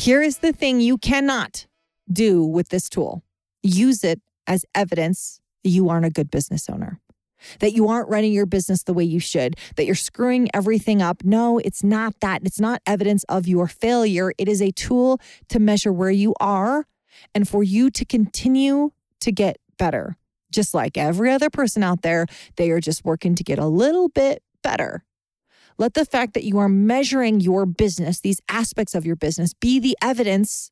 Here 0.00 0.22
is 0.22 0.38
the 0.38 0.54
thing 0.54 0.80
you 0.80 0.96
cannot 0.96 1.66
do 2.10 2.42
with 2.42 2.70
this 2.70 2.88
tool 2.88 3.22
use 3.62 4.02
it 4.02 4.22
as 4.46 4.64
evidence 4.74 5.42
that 5.62 5.68
you 5.68 5.90
aren't 5.90 6.06
a 6.06 6.10
good 6.10 6.30
business 6.30 6.70
owner, 6.70 6.98
that 7.58 7.74
you 7.74 7.86
aren't 7.86 8.08
running 8.08 8.32
your 8.32 8.46
business 8.46 8.82
the 8.82 8.94
way 8.94 9.04
you 9.04 9.20
should, 9.20 9.56
that 9.76 9.84
you're 9.84 9.94
screwing 9.94 10.48
everything 10.54 11.02
up. 11.02 11.22
No, 11.22 11.58
it's 11.58 11.84
not 11.84 12.18
that. 12.20 12.40
It's 12.46 12.58
not 12.58 12.80
evidence 12.86 13.24
of 13.24 13.46
your 13.46 13.66
failure. 13.66 14.32
It 14.38 14.48
is 14.48 14.62
a 14.62 14.70
tool 14.70 15.20
to 15.50 15.58
measure 15.58 15.92
where 15.92 16.08
you 16.08 16.32
are 16.40 16.86
and 17.34 17.46
for 17.46 17.62
you 17.62 17.90
to 17.90 18.06
continue 18.06 18.92
to 19.20 19.30
get 19.30 19.58
better. 19.76 20.16
Just 20.50 20.72
like 20.72 20.96
every 20.96 21.30
other 21.30 21.50
person 21.50 21.82
out 21.82 22.00
there, 22.00 22.24
they 22.56 22.70
are 22.70 22.80
just 22.80 23.04
working 23.04 23.34
to 23.34 23.44
get 23.44 23.58
a 23.58 23.66
little 23.66 24.08
bit 24.08 24.42
better. 24.62 25.04
Let 25.80 25.94
the 25.94 26.04
fact 26.04 26.34
that 26.34 26.44
you 26.44 26.58
are 26.58 26.68
measuring 26.68 27.40
your 27.40 27.64
business, 27.64 28.20
these 28.20 28.38
aspects 28.50 28.94
of 28.94 29.06
your 29.06 29.16
business, 29.16 29.54
be 29.54 29.80
the 29.80 29.96
evidence 30.02 30.70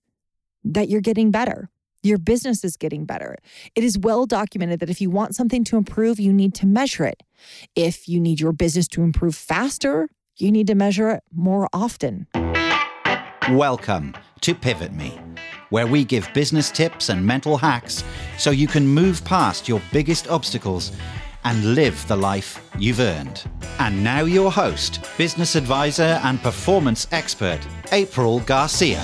that 0.63 0.91
you're 0.91 1.01
getting 1.01 1.31
better. 1.31 1.71
Your 2.03 2.19
business 2.19 2.63
is 2.63 2.77
getting 2.77 3.07
better. 3.07 3.37
It 3.75 3.85
is 3.85 3.99
well 3.99 4.27
documented 4.27 4.81
that 4.81 4.91
if 4.91 5.01
you 5.01 5.09
want 5.09 5.35
something 5.35 5.65
to 5.65 5.79
improve, 5.79 6.21
you 6.21 6.31
need 6.31 6.55
to 6.57 6.67
measure 6.67 7.07
it. 7.07 7.23
If 7.75 8.07
you 8.07 8.21
need 8.21 8.39
your 8.39 8.53
business 8.53 8.87
to 8.89 9.03
improve 9.03 9.35
faster, 9.35 10.11
you 10.37 10.53
need 10.53 10.67
to 10.67 10.75
measure 10.75 11.09
it 11.09 11.23
more 11.35 11.71
often. 11.73 12.27
Welcome 13.53 14.15
to 14.43 14.55
Pivot 14.55 14.93
Me, 14.93 15.19
where 15.71 15.87
we 15.87 16.05
give 16.05 16.29
business 16.35 16.71
tips 16.71 17.09
and 17.09 17.25
mental 17.25 17.57
hacks 17.57 18.05
so 18.37 18.51
you 18.51 18.67
can 18.67 18.87
move 18.87 19.25
past 19.25 19.69
your 19.71 19.81
biggest 19.91 20.29
obstacles 20.29 20.93
and 21.49 21.75
live 21.75 22.07
the 22.09 22.17
life 22.17 22.61
you've 22.79 23.01
earned. 23.01 23.43
And 23.79 24.05
now, 24.05 24.25
your 24.25 24.53
host, 24.53 25.09
business 25.17 25.55
advisor, 25.55 26.21
and 26.23 26.43
performance 26.43 27.09
expert, 27.11 27.61
April 27.91 28.41
Garcia. 28.41 29.01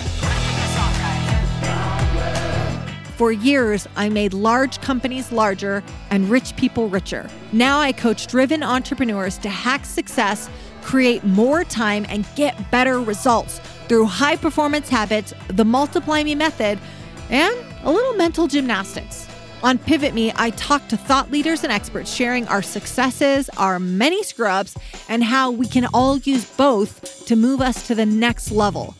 For 3.17 3.33
years, 3.33 3.89
I 3.97 4.11
made 4.11 4.35
large 4.35 4.79
companies 4.83 5.33
larger 5.33 5.83
and 6.11 6.29
rich 6.29 6.55
people 6.57 6.91
richer. 6.91 7.31
Now 7.53 7.79
I 7.79 7.93
coach 7.93 8.27
driven 8.27 8.63
entrepreneurs 8.63 9.39
to 9.39 9.49
hack 9.49 9.87
success, 9.87 10.51
create 10.83 11.25
more 11.25 11.65
time, 11.65 12.05
and 12.11 12.27
get 12.37 12.71
better 12.71 13.01
results 13.01 13.59
through 13.89 14.05
high 14.05 14.37
performance 14.37 14.91
habits, 14.91 15.33
the 15.49 15.65
Multiply 15.65 16.23
Me 16.23 16.35
method, 16.35 16.79
and 17.31 17.57
a 17.85 17.91
little 17.91 18.15
mental 18.15 18.47
gymnastics. 18.47 19.24
On 19.65 19.79
Pivot 19.79 20.13
Me, 20.13 20.31
I 20.37 20.51
talk 20.51 20.89
to 20.89 20.97
thought 20.99 21.31
leaders 21.31 21.65
and 21.65 21.73
experts 21.73 22.13
sharing 22.13 22.47
our 22.49 22.61
successes, 22.61 23.49
our 23.57 23.79
many 23.79 24.23
scrubs, 24.23 24.77
and 25.09 25.25
how 25.25 25.51
we 25.51 25.67
can 25.67 25.87
all 25.95 26.19
use 26.19 26.45
both 26.45 27.25
to 27.25 27.35
move 27.35 27.63
us 27.63 27.87
to 27.87 27.95
the 27.95 28.05
next 28.05 28.51
level. 28.51 28.95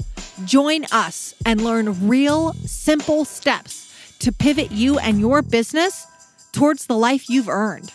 Join 0.47 0.87
us 0.91 1.35
and 1.45 1.61
learn 1.61 2.09
real, 2.09 2.55
simple 2.65 3.27
steps 3.27 4.17
to 4.21 4.33
pivot 4.33 4.73
you 4.73 4.99
and 4.99 5.21
your 5.21 5.43
business 5.43 6.07
towards 6.53 6.87
the 6.87 6.97
life 6.97 7.29
you've 7.29 7.51
earned. 7.51 7.93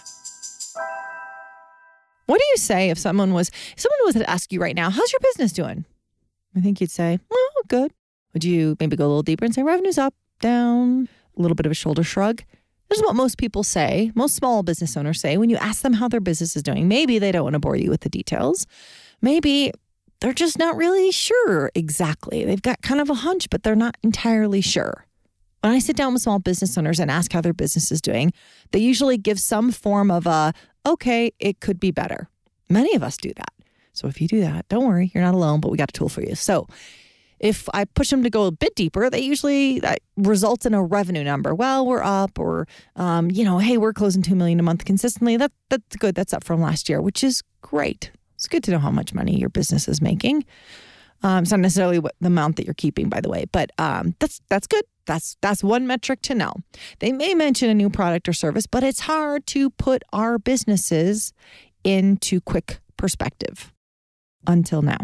What 2.28 2.38
do 2.38 2.45
you 2.52 2.58
say 2.58 2.92
if 2.92 3.00
someone 3.00 3.33
was 3.33 3.50
someone 3.78 4.00
was 4.06 4.14
to 4.14 4.30
ask 4.30 4.54
you 4.54 4.61
right 4.61 4.76
now, 4.76 4.92
how's 4.92 5.11
your 5.11 5.22
business 5.22 5.54
doing? 5.54 5.86
I 6.56 6.61
think 6.61 6.81
you'd 6.81 6.92
say, 6.92 7.20
well, 7.31 7.64
good. 7.67 7.92
Would 8.33 8.44
you 8.44 8.78
maybe 8.80 8.95
go 8.95 9.06
a 9.06 9.08
little 9.08 9.23
deeper 9.23 9.44
and 9.44 9.56
say 9.56 9.64
revenue's 9.64 9.98
up, 9.98 10.14
down, 10.39 11.09
a 11.36 11.42
little 11.42 11.56
bit 11.56 11.66
of 11.66 11.72
a 11.72 11.76
shoulder 11.76 12.04
shrug? 12.04 12.44
This 12.90 12.98
is 12.98 13.04
what 13.04 13.16
most 13.16 13.38
people 13.38 13.64
say, 13.64 14.12
most 14.16 14.36
small 14.36 14.64
business 14.64 14.98
owners 14.98 15.22
say 15.22 15.38
when 15.38 15.50
you 15.50 15.58
ask 15.58 15.84
them 15.84 15.94
how 15.94 16.08
their 16.08 16.20
business 16.20 16.56
is 16.56 16.64
doing. 16.64 16.88
Maybe 16.88 17.20
they 17.20 17.32
don't 17.32 17.44
want 17.44 17.54
to 17.54 17.59
bore 17.59 17.76
you 17.76 17.90
with 17.90 18.02
the 18.02 18.09
details. 18.09 18.66
Maybe 19.22 19.72
they're 20.22 20.34
just 20.34 20.58
not 20.58 20.76
really 20.76 21.12
sure 21.12 21.72
exactly. 21.76 22.44
They've 22.44 22.62
got 22.62 22.82
kind 22.82 23.00
of 23.00 23.10
a 23.10 23.16
hunch, 23.16 23.50
but 23.50 23.64
they're 23.64 23.76
not 23.76 23.95
entirely 24.04 24.62
sure. 24.62 25.06
When 25.62 25.73
I 25.73 25.80
sit 25.80 25.95
down 25.98 26.14
with 26.14 26.23
small 26.23 26.40
business 26.40 26.78
owners 26.78 27.00
and 27.00 27.12
ask 27.12 27.32
how 27.32 27.42
their 27.42 27.54
business 27.54 27.92
is 27.92 28.02
doing, 28.02 28.33
they 28.72 28.80
usually 28.80 29.17
give 29.17 29.39
some 29.39 29.71
form 29.71 30.10
of 30.10 30.26
a, 30.26 30.54
okay, 30.86 31.32
it 31.39 31.60
could 31.60 31.80
be 31.80 31.92
better. 31.92 32.27
Many 32.70 32.95
of 32.95 33.04
us 33.04 33.17
do 33.17 33.33
that. 33.36 33.54
So 33.94 34.08
if 34.08 34.21
you 34.21 34.27
do 34.27 34.39
that, 34.42 34.67
don't 34.70 34.88
worry, 34.88 35.11
you're 35.14 35.23
not 35.23 35.33
alone, 35.33 35.60
but 35.60 35.70
we 35.70 35.77
got 35.77 35.89
a 35.89 35.94
tool 35.94 36.10
for 36.10 36.21
you. 36.21 36.36
So 36.36 36.67
if 37.39 37.67
I 37.73 37.86
push 37.86 38.10
them 38.10 38.23
to 38.23 38.30
go 38.30 38.45
a 38.45 38.52
bit 38.52 38.76
deeper, 38.76 39.10
they 39.10 39.20
usually 39.20 39.80
that 39.80 40.00
results 40.17 40.66
in 40.66 40.73
a 40.73 40.83
revenue 40.83 41.23
number. 41.23 41.55
Well, 41.55 41.86
we're 41.86 42.04
up, 42.04 42.38
or 42.38 42.67
um, 42.95 43.32
you 43.32 43.44
know, 43.44 43.60
hey, 43.60 43.77
we're 43.77 43.94
closing 43.94 44.22
two 44.22 44.36
million 44.36 44.60
a 44.60 44.64
month 44.64 44.86
consistently. 44.86 45.38
That 45.38 45.52
that's 45.70 45.95
good. 45.95 46.16
That's 46.16 46.33
up 46.33 46.44
from 46.44 46.61
last 46.61 46.89
year, 46.89 47.02
which 47.02 47.23
is 47.23 47.42
great. 47.61 48.11
It's 48.36 48.48
good 48.48 48.64
to 48.66 48.72
know 48.72 48.80
how 48.80 48.92
much 48.92 49.14
money 49.14 49.38
your 49.38 49.50
business 49.50 49.88
is 49.88 50.02
making. 50.02 50.45
Um, 51.22 51.44
it's 51.44 51.52
not 51.52 51.60
necessarily 51.60 52.00
what 52.00 52.16
the 52.22 52.27
amount 52.27 52.55
that 52.55 52.66
you're 52.66 52.73
keeping, 52.73 53.10
by 53.10 53.20
the 53.20 53.30
way, 53.30 53.45
but 53.52 53.71
um, 53.77 54.16
that's 54.20 54.42
that's 54.50 54.67
good. 54.67 54.86
That's 55.06 55.38
that's 55.42 55.64
one 55.64 55.88
metric 55.88 56.21
to 56.23 56.36
know. 56.36 56.54
They 57.00 57.11
may 57.11 57.33
mention 57.33 57.70
a 57.70 57.73
new 57.73 57.89
product 57.89 58.30
or 58.30 58.33
service, 58.33 58.67
but 58.67 58.83
it's 58.83 59.02
hard 59.02 59.45
to 59.48 59.70
put 59.71 60.04
our 60.14 60.38
businesses 60.38 61.33
into 61.83 62.39
quick 62.42 62.80
perspective 62.98 63.73
until 64.48 64.82
now. 64.82 65.00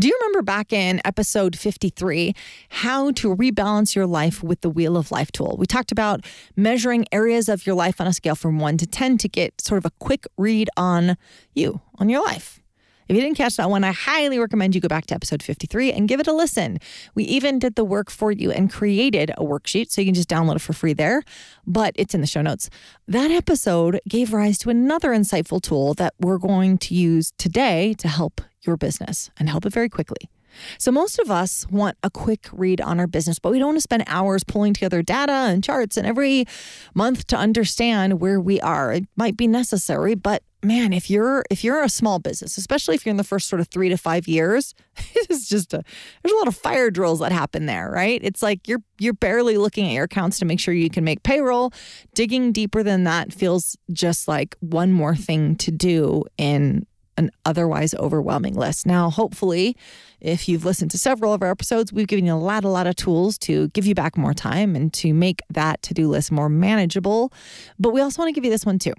Do 0.00 0.06
you 0.06 0.16
remember 0.22 0.42
back 0.42 0.72
in 0.72 1.00
episode 1.04 1.58
53 1.58 2.32
how 2.68 3.10
to 3.10 3.34
rebalance 3.34 3.96
your 3.96 4.06
life 4.06 4.44
with 4.44 4.60
the 4.60 4.70
Wheel 4.70 4.96
of 4.96 5.10
Life 5.10 5.32
tool? 5.32 5.56
We 5.58 5.66
talked 5.66 5.90
about 5.90 6.24
measuring 6.54 7.06
areas 7.10 7.48
of 7.48 7.66
your 7.66 7.74
life 7.74 8.00
on 8.00 8.06
a 8.06 8.12
scale 8.12 8.36
from 8.36 8.60
1 8.60 8.76
to 8.76 8.86
10 8.86 9.18
to 9.18 9.28
get 9.28 9.60
sort 9.60 9.78
of 9.78 9.84
a 9.84 9.90
quick 9.98 10.28
read 10.36 10.70
on 10.76 11.16
you, 11.52 11.80
on 11.96 12.08
your 12.08 12.24
life. 12.24 12.60
If 13.08 13.16
you 13.16 13.22
didn't 13.22 13.38
catch 13.38 13.56
that 13.56 13.70
one, 13.70 13.82
I 13.82 13.90
highly 13.90 14.38
recommend 14.38 14.76
you 14.76 14.80
go 14.80 14.86
back 14.86 15.06
to 15.06 15.14
episode 15.14 15.42
53 15.42 15.92
and 15.92 16.06
give 16.06 16.20
it 16.20 16.28
a 16.28 16.32
listen. 16.32 16.78
We 17.16 17.24
even 17.24 17.58
did 17.58 17.74
the 17.74 17.84
work 17.84 18.08
for 18.08 18.30
you 18.30 18.52
and 18.52 18.70
created 18.70 19.30
a 19.30 19.42
worksheet, 19.42 19.90
so 19.90 20.00
you 20.00 20.06
can 20.06 20.14
just 20.14 20.28
download 20.28 20.56
it 20.56 20.60
for 20.60 20.74
free 20.74 20.92
there, 20.92 21.24
but 21.66 21.92
it's 21.96 22.14
in 22.14 22.20
the 22.20 22.26
show 22.28 22.42
notes. 22.42 22.70
That 23.08 23.32
episode 23.32 23.98
gave 24.06 24.32
rise 24.32 24.58
to 24.58 24.70
another 24.70 25.10
insightful 25.10 25.60
tool 25.60 25.94
that 25.94 26.14
we're 26.20 26.38
going 26.38 26.78
to 26.78 26.94
use 26.94 27.32
today 27.36 27.94
to 27.94 28.06
help 28.06 28.42
your 28.68 28.76
business 28.76 29.30
and 29.38 29.48
help 29.48 29.66
it 29.66 29.72
very 29.72 29.88
quickly. 29.88 30.30
So, 30.78 30.90
most 30.90 31.18
of 31.18 31.30
us 31.30 31.66
want 31.70 31.96
a 32.02 32.10
quick 32.10 32.48
read 32.52 32.80
on 32.80 33.00
our 33.00 33.06
business, 33.06 33.38
but 33.38 33.52
we 33.52 33.58
don't 33.58 33.68
want 33.68 33.78
to 33.78 33.82
spend 33.82 34.04
hours 34.06 34.44
pulling 34.44 34.74
together 34.74 35.02
data 35.02 35.32
and 35.32 35.62
charts 35.62 35.96
and 35.96 36.06
every 36.06 36.46
month 36.94 37.26
to 37.28 37.36
understand 37.36 38.20
where 38.20 38.40
we 38.40 38.60
are. 38.60 38.92
It 38.92 39.06
might 39.16 39.36
be 39.36 39.46
necessary, 39.46 40.14
but 40.14 40.42
man, 40.62 40.92
if 40.92 41.08
you're 41.08 41.44
if 41.50 41.62
you're 41.62 41.82
a 41.82 41.88
small 41.88 42.18
business, 42.18 42.56
especially 42.58 42.94
if 42.94 43.06
you're 43.06 43.10
in 43.12 43.16
the 43.16 43.24
first 43.24 43.48
sort 43.48 43.60
of 43.60 43.68
three 43.68 43.88
to 43.88 43.96
five 43.96 44.26
years, 44.26 44.74
it's 45.14 45.48
just 45.48 45.72
a 45.72 45.82
there's 46.22 46.32
a 46.32 46.36
lot 46.36 46.48
of 46.48 46.56
fire 46.56 46.90
drills 46.90 47.20
that 47.20 47.32
happen 47.32 47.66
there, 47.66 47.90
right? 47.90 48.20
It's 48.22 48.42
like 48.42 48.66
you're 48.66 48.82
you're 48.98 49.14
barely 49.14 49.56
looking 49.56 49.86
at 49.86 49.92
your 49.92 50.04
accounts 50.04 50.38
to 50.40 50.44
make 50.44 50.60
sure 50.60 50.74
you 50.74 50.90
can 50.90 51.04
make 51.04 51.22
payroll. 51.22 51.72
Digging 52.14 52.52
deeper 52.52 52.82
than 52.82 53.04
that 53.04 53.32
feels 53.32 53.76
just 53.92 54.26
like 54.28 54.56
one 54.60 54.92
more 54.92 55.14
thing 55.14 55.56
to 55.56 55.70
do 55.70 56.24
in 56.36 56.86
an 57.18 57.30
otherwise 57.44 57.94
overwhelming 57.94 58.54
list. 58.54 58.86
Now, 58.86 59.10
hopefully, 59.10 59.76
if 60.20 60.48
you've 60.48 60.64
listened 60.64 60.90
to 60.92 60.98
several 60.98 61.34
of 61.34 61.42
our 61.42 61.50
episodes, 61.50 61.92
we've 61.92 62.06
given 62.06 62.24
you 62.24 62.32
a 62.32 62.36
lot, 62.36 62.64
a 62.64 62.68
lot 62.68 62.86
of 62.86 62.96
tools 62.96 63.36
to 63.38 63.68
give 63.68 63.84
you 63.84 63.94
back 63.94 64.16
more 64.16 64.32
time 64.32 64.74
and 64.74 64.92
to 64.94 65.12
make 65.12 65.40
that 65.50 65.82
to 65.82 65.94
do 65.94 66.08
list 66.08 66.32
more 66.32 66.48
manageable. 66.48 67.32
But 67.78 67.92
we 67.92 68.00
also 68.00 68.22
want 68.22 68.28
to 68.30 68.32
give 68.32 68.44
you 68.44 68.50
this 68.50 68.64
one 68.64 68.78
too. 68.78 68.94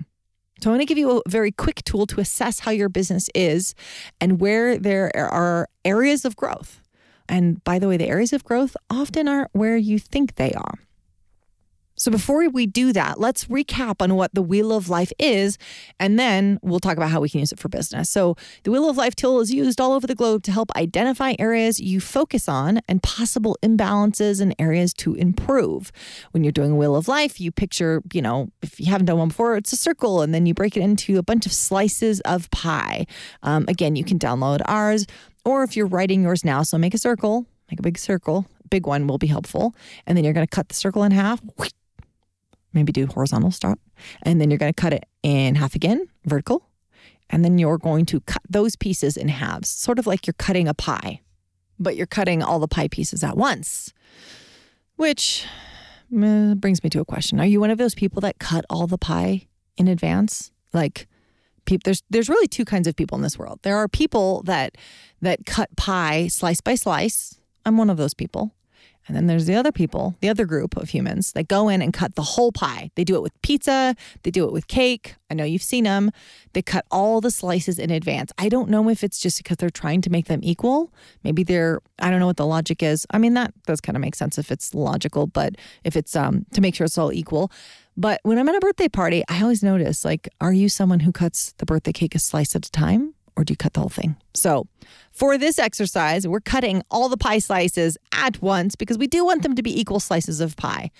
So, 0.61 0.69
I 0.69 0.73
want 0.73 0.81
to 0.81 0.85
give 0.85 0.97
you 0.97 1.23
a 1.25 1.29
very 1.29 1.51
quick 1.51 1.83
tool 1.85 2.05
to 2.07 2.19
assess 2.19 2.59
how 2.59 2.71
your 2.71 2.89
business 2.89 3.29
is 3.33 3.73
and 4.19 4.39
where 4.39 4.77
there 4.77 5.11
are 5.15 5.69
areas 5.85 6.25
of 6.25 6.35
growth. 6.35 6.81
And 7.29 7.63
by 7.63 7.79
the 7.79 7.87
way, 7.87 7.95
the 7.95 8.07
areas 8.07 8.33
of 8.33 8.43
growth 8.43 8.75
often 8.89 9.27
aren't 9.27 9.51
where 9.53 9.77
you 9.77 9.99
think 9.99 10.35
they 10.35 10.51
are. 10.53 10.79
So 11.99 12.09
before 12.09 12.47
we 12.47 12.65
do 12.65 12.93
that, 12.93 13.19
let's 13.19 13.45
recap 13.45 14.01
on 14.01 14.15
what 14.15 14.33
the 14.33 14.41
Wheel 14.41 14.71
of 14.71 14.87
Life 14.87 15.11
is, 15.19 15.57
and 15.99 16.17
then 16.17 16.57
we'll 16.61 16.79
talk 16.79 16.95
about 16.95 17.09
how 17.09 17.19
we 17.19 17.27
can 17.27 17.41
use 17.41 17.51
it 17.51 17.59
for 17.59 17.67
business. 17.67 18.09
So 18.09 18.37
the 18.63 18.71
Wheel 18.71 18.89
of 18.89 18.95
Life 18.95 19.15
tool 19.15 19.41
is 19.41 19.51
used 19.51 19.81
all 19.81 19.91
over 19.91 20.07
the 20.07 20.15
globe 20.15 20.43
to 20.43 20.51
help 20.53 20.69
identify 20.77 21.35
areas 21.37 21.81
you 21.81 21.99
focus 21.99 22.47
on 22.47 22.79
and 22.87 23.03
possible 23.03 23.57
imbalances 23.61 24.39
and 24.39 24.55
areas 24.57 24.93
to 24.93 25.13
improve. 25.15 25.91
When 26.31 26.45
you're 26.45 26.53
doing 26.53 26.71
a 26.71 26.75
Wheel 26.75 26.95
of 26.95 27.09
Life, 27.09 27.41
you 27.41 27.51
picture, 27.51 28.01
you 28.13 28.21
know, 28.21 28.49
if 28.61 28.79
you 28.79 28.85
haven't 28.85 29.07
done 29.07 29.17
one 29.17 29.27
before, 29.27 29.57
it's 29.57 29.73
a 29.73 29.77
circle, 29.77 30.21
and 30.21 30.33
then 30.33 30.45
you 30.45 30.53
break 30.53 30.77
it 30.77 30.81
into 30.81 31.17
a 31.17 31.23
bunch 31.23 31.45
of 31.45 31.51
slices 31.51 32.21
of 32.21 32.49
pie. 32.51 33.05
Um, 33.43 33.65
again, 33.67 33.97
you 33.97 34.05
can 34.05 34.17
download 34.17 34.61
ours, 34.63 35.05
or 35.43 35.63
if 35.63 35.75
you're 35.75 35.85
writing 35.85 36.23
yours 36.23 36.45
now, 36.45 36.63
so 36.63 36.77
make 36.77 36.93
a 36.93 36.97
circle, 36.97 37.45
make 37.69 37.79
a 37.79 37.83
big 37.83 37.97
circle. 37.97 38.45
Big 38.69 38.85
one 38.85 39.07
will 39.07 39.17
be 39.17 39.27
helpful. 39.27 39.75
And 40.05 40.15
then 40.15 40.23
you're 40.23 40.33
going 40.33 40.45
to 40.45 40.55
cut 40.55 40.69
the 40.69 40.75
circle 40.75 41.03
in 41.03 41.11
half 41.11 41.41
maybe 42.73 42.91
do 42.91 43.07
horizontal 43.07 43.51
stop. 43.51 43.79
And 44.23 44.39
then 44.39 44.49
you're 44.49 44.57
going 44.57 44.73
to 44.73 44.81
cut 44.81 44.93
it 44.93 45.05
in 45.23 45.55
half 45.55 45.75
again, 45.75 46.07
vertical. 46.25 46.67
And 47.29 47.45
then 47.45 47.57
you're 47.57 47.77
going 47.77 48.05
to 48.07 48.21
cut 48.21 48.41
those 48.49 48.75
pieces 48.75 49.15
in 49.15 49.27
halves, 49.27 49.69
sort 49.69 49.99
of 49.99 50.07
like 50.07 50.25
you're 50.25 50.33
cutting 50.33 50.67
a 50.67 50.73
pie, 50.73 51.21
but 51.79 51.95
you're 51.95 52.07
cutting 52.07 52.41
all 52.41 52.59
the 52.59 52.67
pie 52.67 52.87
pieces 52.87 53.23
at 53.23 53.37
once, 53.37 53.93
which 54.95 55.45
uh, 56.15 56.55
brings 56.55 56.83
me 56.83 56.89
to 56.89 56.99
a 56.99 57.05
question. 57.05 57.39
Are 57.39 57.45
you 57.45 57.59
one 57.59 57.69
of 57.69 57.77
those 57.77 57.93
people 57.93 58.21
that 58.21 58.39
cut 58.39 58.65
all 58.69 58.87
the 58.87 58.97
pie 58.97 59.47
in 59.77 59.87
advance? 59.87 60.51
Like, 60.73 61.07
there's 61.83 62.01
there's 62.09 62.29
really 62.29 62.47
two 62.47 62.65
kinds 62.65 62.87
of 62.87 62.95
people 62.95 63.15
in 63.15 63.21
this 63.21 63.37
world. 63.37 63.59
There 63.61 63.77
are 63.77 63.87
people 63.87 64.41
that 64.43 64.75
that 65.21 65.45
cut 65.45 65.75
pie 65.75 66.27
slice 66.27 66.61
by 66.61 66.73
slice 66.73 67.39
I'm 67.65 67.77
one 67.77 67.89
of 67.89 67.97
those 67.97 68.13
people. 68.13 68.53
And 69.09 69.17
then 69.17 69.25
there's 69.25 69.47
the 69.47 69.55
other 69.55 69.71
people, 69.71 70.15
the 70.21 70.29
other 70.29 70.45
group 70.45 70.77
of 70.77 70.89
humans 70.89 71.33
that 71.33 71.47
go 71.47 71.67
in 71.67 71.81
and 71.81 71.91
cut 71.91 72.13
the 72.13 72.21
whole 72.21 72.51
pie. 72.51 72.91
They 72.93 73.03
do 73.03 73.15
it 73.15 73.23
with 73.23 73.39
pizza, 73.41 73.95
they 74.21 74.29
do 74.29 74.45
it 74.45 74.53
with 74.53 74.67
cake. 74.67 75.15
I 75.31 75.33
know 75.33 75.43
you've 75.43 75.63
seen 75.63 75.83
them. 75.83 76.11
They 76.53 76.61
cut 76.61 76.85
all 76.91 77.19
the 77.19 77.31
slices 77.31 77.79
in 77.79 77.89
advance. 77.89 78.31
I 78.37 78.49
don't 78.49 78.69
know 78.69 78.87
if 78.89 79.03
it's 79.03 79.19
just 79.19 79.39
because 79.39 79.57
they're 79.57 79.69
trying 79.71 80.01
to 80.01 80.09
make 80.11 80.27
them 80.27 80.41
equal. 80.43 80.93
Maybe 81.23 81.43
they're 81.43 81.81
I 81.99 82.11
don't 82.11 82.19
know 82.19 82.27
what 82.27 82.37
the 82.37 82.45
logic 82.45 82.83
is. 82.83 83.05
I 83.09 83.17
mean 83.17 83.33
that 83.33 83.51
does 83.63 83.81
kind 83.81 83.95
of 83.95 84.01
make 84.01 84.15
sense 84.15 84.37
if 84.37 84.51
it's 84.51 84.73
logical, 84.75 85.25
but 85.25 85.55
if 85.83 85.95
it's 85.95 86.15
um 86.15 86.45
to 86.53 86.61
make 86.61 86.75
sure 86.75 86.85
it's 86.85 86.97
all 86.97 87.11
equal. 87.11 87.51
But 87.97 88.21
when 88.23 88.37
I'm 88.37 88.47
at 88.47 88.55
a 88.55 88.59
birthday 88.59 88.87
party, 88.87 89.23
I 89.27 89.41
always 89.41 89.63
notice 89.63 90.05
like 90.05 90.29
are 90.39 90.53
you 90.53 90.69
someone 90.69 91.01
who 91.01 91.11
cuts 91.11 91.53
the 91.57 91.65
birthday 91.65 91.93
cake 91.93 92.13
a 92.13 92.19
slice 92.19 92.55
at 92.55 92.65
a 92.65 92.71
time? 92.71 93.15
Or 93.35 93.43
do 93.43 93.51
you 93.51 93.57
cut 93.57 93.73
the 93.73 93.79
whole 93.79 93.89
thing? 93.89 94.15
So, 94.33 94.67
for 95.11 95.37
this 95.37 95.59
exercise, 95.59 96.27
we're 96.27 96.39
cutting 96.39 96.81
all 96.89 97.09
the 97.09 97.17
pie 97.17 97.39
slices 97.39 97.97
at 98.13 98.41
once 98.41 98.75
because 98.75 98.97
we 98.97 99.07
do 99.07 99.25
want 99.25 99.43
them 99.43 99.55
to 99.55 99.61
be 99.61 99.79
equal 99.79 99.99
slices 99.99 100.39
of 100.39 100.55
pie. 100.55 100.91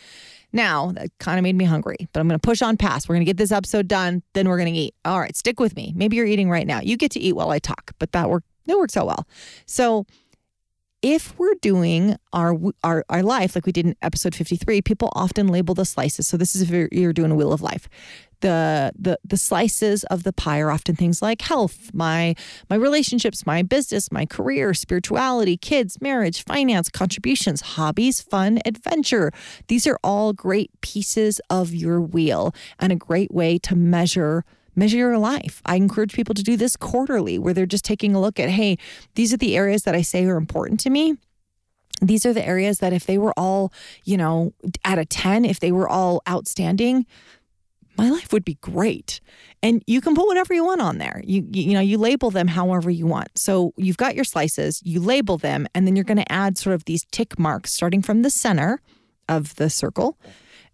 Now, 0.51 0.91
that 0.93 1.09
kind 1.19 1.37
of 1.37 1.43
made 1.43 1.55
me 1.55 1.65
hungry, 1.65 1.97
but 2.11 2.19
I'm 2.19 2.27
going 2.27 2.39
to 2.39 2.45
push 2.45 2.61
on 2.61 2.75
past. 2.75 3.07
We're 3.07 3.15
going 3.15 3.25
to 3.25 3.29
get 3.29 3.37
this 3.37 3.51
episode 3.51 3.87
done, 3.87 4.23
then 4.33 4.47
we're 4.49 4.57
going 4.57 4.73
to 4.73 4.79
eat. 4.79 4.95
All 5.05 5.19
right, 5.19 5.35
stick 5.35 5.59
with 5.59 5.75
me. 5.75 5.93
Maybe 5.95 6.17
you're 6.17 6.25
eating 6.25 6.49
right 6.49 6.65
now. 6.65 6.79
You 6.81 6.97
get 6.97 7.11
to 7.11 7.19
eat 7.19 7.33
while 7.33 7.51
I 7.51 7.59
talk, 7.59 7.91
but 7.99 8.11
that 8.13 8.29
work 8.29 8.43
that 8.65 8.77
works 8.77 8.97
out 8.97 9.07
well. 9.07 9.27
So, 9.65 10.05
if 11.01 11.37
we're 11.39 11.55
doing 11.61 12.17
our, 12.33 12.57
our 12.83 13.05
our 13.09 13.23
life 13.23 13.55
like 13.55 13.65
we 13.65 13.71
did 13.71 13.85
in 13.85 13.95
episode 14.01 14.35
53 14.35 14.81
people 14.81 15.09
often 15.13 15.47
label 15.47 15.73
the 15.73 15.85
slices. 15.85 16.27
So 16.27 16.37
this 16.37 16.55
is 16.55 16.61
if 16.61 16.69
you're, 16.69 16.89
you're 16.91 17.13
doing 17.13 17.31
a 17.31 17.35
wheel 17.35 17.53
of 17.53 17.61
life. 17.61 17.87
The 18.41 18.91
the 18.97 19.19
the 19.23 19.37
slices 19.37 20.03
of 20.05 20.23
the 20.23 20.33
pie 20.33 20.59
are 20.59 20.71
often 20.71 20.95
things 20.95 21.21
like 21.21 21.41
health 21.41 21.91
my 21.93 22.35
my 22.69 22.75
relationships 22.75 23.45
my 23.45 23.63
business 23.63 24.11
my 24.11 24.25
career 24.25 24.73
spirituality 24.73 25.57
kids 25.57 25.99
marriage 25.99 26.43
finance 26.43 26.89
contributions 26.89 27.61
hobbies 27.61 28.21
fun 28.21 28.59
adventure. 28.65 29.31
These 29.67 29.87
are 29.87 29.99
all 30.03 30.33
great 30.33 30.71
pieces 30.81 31.41
of 31.49 31.73
your 31.73 32.01
wheel 32.01 32.53
and 32.79 32.91
a 32.91 32.97
great 32.97 33.33
way 33.33 33.57
to 33.59 33.75
measure 33.75 34.45
measure 34.75 34.98
your 34.98 35.18
life. 35.18 35.62
I 35.66 35.75
encourage 35.75 36.13
people 36.13 36.36
to 36.36 36.44
do 36.44 36.57
this 36.57 36.75
quarterly 36.75 37.38
where 37.38 37.54
they're 37.54 37.66
just 37.66 37.86
taking 37.86 38.16
a 38.16 38.21
look 38.21 38.39
at, 38.39 38.50
hey, 38.50 38.77
these 39.16 39.33
are 39.33 39.38
the 39.38 39.56
areas 39.56 39.83
that 39.83 39.95
I 39.95 40.01
say 40.01 40.25
are 40.25 40.38
important 40.38 40.80
to 40.81 40.89
me. 40.89 41.16
These 42.01 42.25
are 42.25 42.33
the 42.33 42.45
areas 42.45 42.80
that 42.80 42.94
if 42.94 43.06
they 43.06 43.18
were 43.18 43.33
all, 43.38 43.74
you 44.06 44.18
know, 44.18 44.54
at 44.86 45.00
a 45.00 45.06
10, 45.06 45.45
if 45.45 45.60
they 45.60 45.71
were 45.71 45.89
all 45.89 46.21
outstanding, 46.30 47.06
my 47.98 48.10
life 48.10 48.31
would 48.31 48.45
be 48.45 48.57
great. 48.62 49.19
And 49.62 49.83
you 49.86 50.00
can 50.00 50.16
put 50.16 50.25
whatever 50.25 50.54
you 50.54 50.63
want 50.63 50.80
on 50.80 51.00
there. 51.00 51.21
You, 51.25 51.45
you, 51.51 51.74
know, 51.74 51.81
you 51.81 51.98
label 51.98 52.31
them 52.31 52.48
however 52.48 52.89
you 52.89 53.06
want. 53.06 53.27
So 53.38 53.74
you've 53.75 53.98
got 53.98 54.16
your 54.16 54.24
slices, 54.24 54.81
you 54.86 55.01
label 55.01 55.38
them, 55.38 55.68
and 55.75 55.86
then 55.86 55.98
you're 55.98 56.06
going 56.06 56.18
to 56.18 56.31
add 56.31 56.57
sort 56.57 56.75
of 56.75 56.86
these 56.86 57.06
tick 57.12 57.38
marks 57.38 57.74
starting 57.74 58.01
from 58.01 58.21
the 58.21 58.30
center 58.30 58.81
of 59.27 59.56
the 59.56 59.69
circle 59.69 60.18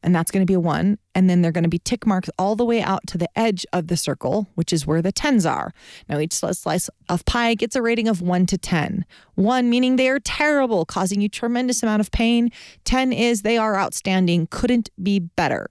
and 0.06 0.16
that's 0.16 0.30
going 0.30 0.44
to 0.44 0.50
be 0.50 0.54
a 0.54 0.60
one. 0.60 1.00
And 1.16 1.30
then 1.30 1.42
they're 1.42 1.52
going 1.52 1.63
to 1.63 1.69
be 1.69 1.80
tick 1.80 2.06
marks 2.06 2.30
all 2.38 2.56
the 2.56 2.63
way 2.63 2.81
out 2.81 3.07
to 3.07 3.18
the 3.18 3.28
edge 3.38 3.66
of 3.74 3.88
the 3.88 3.98
circle, 3.98 4.48
which 4.54 4.72
is 4.72 4.86
where 4.86 5.02
the 5.02 5.12
tens 5.12 5.46
are. 5.46 5.74
Now, 6.07 6.19
each 6.19 6.34
slice 6.34 6.90
of 7.10 7.25
pie 7.25 7.56
gets 7.56 7.75
a 7.75 7.81
rating 7.81 8.07
of 8.07 8.22
one 8.22 8.46
to 8.46 8.57
10. 8.57 9.04
One 9.34 9.69
meaning 9.69 9.96
they 9.96 10.07
are 10.10 10.19
terrible, 10.19 10.86
causing 10.86 11.22
you 11.22 11.28
tremendous 11.28 11.81
amount 11.81 12.02
of 12.02 12.12
pain. 12.12 12.52
10 12.84 13.12
is 13.12 13.42
they 13.42 13.57
are 13.57 13.78
outstanding, 13.78 14.48
couldn't 14.52 14.90
be 15.02 15.19
better. 15.19 15.68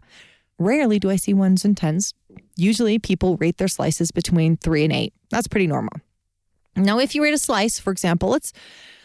Rarely 0.59 0.99
do 0.99 1.11
I 1.11 1.17
see 1.17 1.33
ones 1.33 1.65
and 1.65 1.77
tens. 1.77 2.13
Usually 2.57 2.99
people 2.99 3.37
rate 3.37 3.59
their 3.59 3.69
slices 3.69 4.11
between 4.11 4.57
three 4.57 4.83
and 4.83 4.93
eight. 4.93 5.15
That's 5.31 5.49
pretty 5.49 5.69
normal. 5.69 5.93
Now, 6.77 6.99
if 6.99 7.15
you 7.15 7.23
rate 7.23 7.35
a 7.35 7.39
slice, 7.39 7.79
for 7.79 7.93
example, 7.93 8.31
let's 8.31 8.53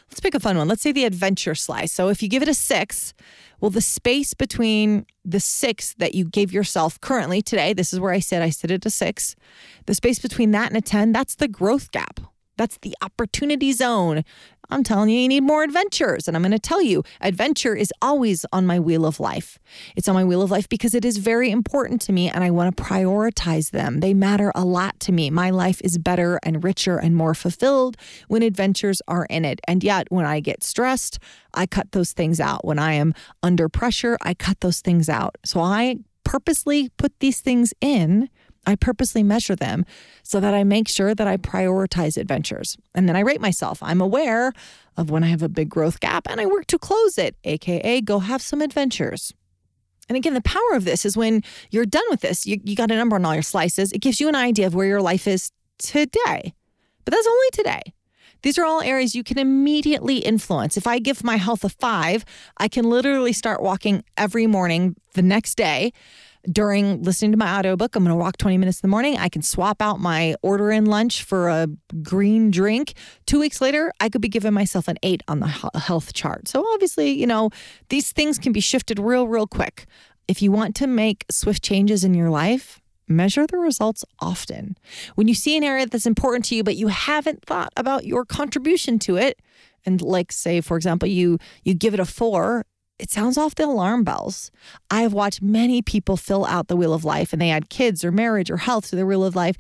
let's 0.10 0.20
pick 0.20 0.36
a 0.36 0.40
fun 0.40 0.58
one. 0.58 0.68
Let's 0.68 0.82
say 0.82 0.92
the 0.92 1.06
adventure 1.06 1.56
slice. 1.56 1.92
So 1.92 2.10
if 2.10 2.24
you 2.24 2.30
give 2.30 2.42
it 2.42 2.50
a 2.50 2.54
six, 2.54 3.14
well, 3.60 3.70
the 3.70 3.82
space 3.82 4.34
between 4.34 5.06
the 5.24 5.40
six 5.40 5.94
that 5.96 6.16
you 6.16 6.26
gave 6.26 6.52
yourself 6.52 7.00
currently 7.02 7.42
today, 7.42 7.74
this 7.74 7.94
is 7.94 8.00
where 8.00 8.14
I 8.14 8.20
said 8.20 8.42
I 8.42 8.50
sit 8.50 8.72
at 8.72 8.86
a 8.86 8.90
six, 8.90 9.36
the 9.86 9.94
space 9.94 10.20
between 10.20 10.52
that 10.52 10.70
and 10.70 10.78
a 10.78 10.82
10, 10.82 11.12
that's 11.12 11.36
the 11.36 11.48
growth 11.48 11.92
gap. 11.92 12.20
That's 12.60 12.78
the 12.80 12.94
opportunity 13.02 13.72
zone. 13.72 14.26
I'm 14.70 14.84
telling 14.84 15.10
you, 15.10 15.18
you 15.18 15.30
need 15.30 15.44
more 15.44 15.64
adventures. 15.64 16.28
And 16.28 16.36
I'm 16.36 16.44
going 16.44 16.52
to 16.52 16.60
tell 16.60 16.82
you, 16.82 17.06
adventure 17.22 17.74
is 17.74 17.94
always 18.02 18.46
on 18.52 18.68
my 18.68 18.82
wheel 18.82 19.06
of 19.06 19.22
life. 19.22 19.58
It's 19.96 20.10
on 20.10 20.14
my 20.14 20.26
wheel 20.26 20.42
of 20.42 20.52
life 20.52 20.68
because 20.68 20.94
it 20.94 21.06
is 21.06 21.20
very 21.20 21.52
important 21.52 22.02
to 22.02 22.12
me 22.12 22.30
and 22.30 22.44
I 22.44 22.52
want 22.52 22.76
to 22.76 22.84
prioritize 22.84 23.72
them. 23.72 24.02
They 24.02 24.14
matter 24.14 24.52
a 24.56 24.66
lot 24.66 25.00
to 25.00 25.14
me. 25.14 25.30
My 25.30 25.52
life 25.52 25.80
is 25.86 25.98
better 25.98 26.38
and 26.44 26.62
richer 26.62 26.98
and 26.98 27.16
more 27.16 27.34
fulfilled 27.34 27.96
when 28.28 28.44
adventures 28.44 29.02
are 29.08 29.26
in 29.30 29.46
it. 29.46 29.62
And 29.66 29.82
yet, 29.82 30.08
when 30.10 30.26
I 30.26 30.42
get 30.42 30.62
stressed, 30.62 31.18
I 31.54 31.66
cut 31.66 31.94
those 31.94 32.12
things 32.12 32.42
out. 32.42 32.66
When 32.66 32.78
I 32.78 32.92
am 32.92 33.14
under 33.42 33.70
pressure, 33.70 34.18
I 34.22 34.34
cut 34.34 34.60
those 34.60 34.82
things 34.82 35.08
out. 35.08 35.38
So 35.46 35.62
I 35.62 36.00
purposely 36.26 36.90
put 36.98 37.18
these 37.22 37.40
things 37.40 37.74
in 37.80 38.30
I 38.70 38.76
purposely 38.76 39.24
measure 39.24 39.56
them 39.56 39.86
so 40.24 40.40
that 40.40 40.54
I 40.54 40.64
make 40.64 40.88
sure 40.88 41.16
that 41.16 41.28
I 41.28 41.38
prioritize 41.38 42.18
adventures. 42.18 42.78
And 42.94 43.10
then 43.10 43.16
I 43.16 43.22
rate 43.22 43.42
myself. 43.42 43.82
I'm 43.82 44.00
aware 44.00 44.54
of 44.96 45.10
when 45.10 45.24
I 45.24 45.28
have 45.28 45.42
a 45.42 45.50
big 45.50 45.70
growth 45.70 46.00
gap 46.00 46.28
and 46.30 46.40
I 46.40 46.46
work 46.46 46.68
to 46.68 46.78
close 46.78 47.18
it, 47.18 47.36
AKA 47.44 48.02
go 48.02 48.20
have 48.20 48.42
some 48.42 48.62
adventures. 48.62 49.34
And 50.08 50.16
again, 50.16 50.34
the 50.34 50.42
power 50.42 50.74
of 50.74 50.86
this 50.86 51.06
is 51.06 51.18
when 51.18 51.44
you're 51.72 51.86
done 51.86 52.04
with 52.10 52.22
this, 52.22 52.46
you, 52.46 52.60
you 52.64 52.76
got 52.76 52.92
a 52.92 52.96
number 52.96 53.16
on 53.16 53.26
all 53.26 53.34
your 53.34 53.44
slices. 53.44 53.92
It 53.92 54.02
gives 54.02 54.20
you 54.20 54.28
an 54.28 54.36
idea 54.36 54.68
of 54.68 54.76
where 54.76 54.88
your 54.88 55.02
life 55.02 55.28
is 55.28 55.52
today. 55.78 56.54
But 57.06 57.14
that's 57.14 57.28
only 57.28 57.48
today. 57.54 57.82
These 58.42 58.58
are 58.58 58.66
all 58.66 58.82
areas 58.82 59.16
you 59.16 59.24
can 59.24 59.38
immediately 59.38 60.18
influence. 60.20 60.78
If 60.78 60.88
I 60.88 61.00
give 61.00 61.24
my 61.24 61.36
health 61.38 61.64
a 61.64 61.70
five, 61.70 62.24
I 62.58 62.68
can 62.68 62.90
literally 62.90 63.34
start 63.34 63.62
walking 63.62 64.04
every 64.16 64.48
morning 64.48 64.96
the 65.14 65.22
next 65.22 65.56
day 65.56 65.92
during 66.52 67.04
listening 67.04 67.32
to 67.32 67.38
my 67.38 67.58
audiobook. 67.58 67.96
I'm 67.96 68.04
going 68.04 68.16
to 68.16 68.20
walk 68.20 68.38
20 68.38 68.58
minutes 68.58 68.80
in 68.80 68.88
the 68.88 68.92
morning. 68.92 69.18
I 69.18 69.30
can 69.30 69.42
swap 69.42 69.82
out 69.82 70.00
my 70.00 70.36
order 70.42 70.72
in 70.72 70.86
lunch 70.86 71.24
for 71.24 71.50
a 71.50 71.68
green 72.02 72.52
drink. 72.52 72.94
Two 73.26 73.40
weeks 73.40 73.62
later, 73.62 73.92
I 74.00 74.10
could 74.10 74.22
be 74.22 74.30
giving 74.30 74.54
myself 74.54 74.88
an 74.88 74.98
eight 75.04 75.22
on 75.28 75.40
the 75.40 75.48
health 75.48 76.14
chart. 76.14 76.48
So 76.48 76.66
obviously, 76.74 77.12
you 77.12 77.28
know, 77.28 77.50
these 77.90 78.12
things 78.12 78.40
can 78.40 78.54
be 78.54 78.60
shifted 78.62 79.00
real, 79.00 79.28
real 79.28 79.48
quick. 79.48 79.86
If 80.28 80.42
you 80.42 80.52
want 80.52 80.76
to 80.78 80.88
make 80.88 81.26
swift 81.30 81.64
changes 81.64 82.04
in 82.04 82.14
your 82.14 82.30
life, 82.30 82.80
measure 83.08 83.48
the 83.48 83.58
results 83.58 84.06
often. 84.20 84.78
When 85.16 85.28
you 85.28 85.34
see 85.34 85.58
an 85.58 85.64
area 85.64 85.88
that's 85.88 86.06
important 86.06 86.46
to 86.46 86.56
you, 86.56 86.64
but 86.64 86.76
you 86.76 86.88
haven't 86.88 87.44
thought 87.44 87.74
about 87.76 88.06
your 88.06 88.24
contribution 88.24 89.00
to 89.00 89.18
it, 89.18 89.40
and 89.86 90.02
like 90.02 90.32
say 90.32 90.62
for 90.62 90.78
example 90.78 91.08
you 91.08 91.38
you 91.64 91.74
give 91.74 91.94
it 91.94 92.00
a 92.00 92.06
4 92.06 92.66
it 93.00 93.10
sounds 93.10 93.38
off 93.38 93.56
the 93.56 93.66
alarm 93.66 94.04
bells. 94.04 94.52
I 94.92 95.02
have 95.02 95.14
watched 95.14 95.42
many 95.42 95.82
people 95.82 96.18
fill 96.18 96.46
out 96.46 96.68
the 96.68 96.76
wheel 96.76 96.94
of 96.94 97.06
life 97.06 97.34
and 97.34 97.42
they 97.42 97.50
add 97.50 97.70
kids 97.70 98.04
or 98.04 98.12
marriage 98.12 98.52
or 98.52 98.58
health 98.58 98.90
to 98.90 98.96
the 98.96 99.06
wheel 99.06 99.24
of 99.24 99.36
life. 99.36 99.56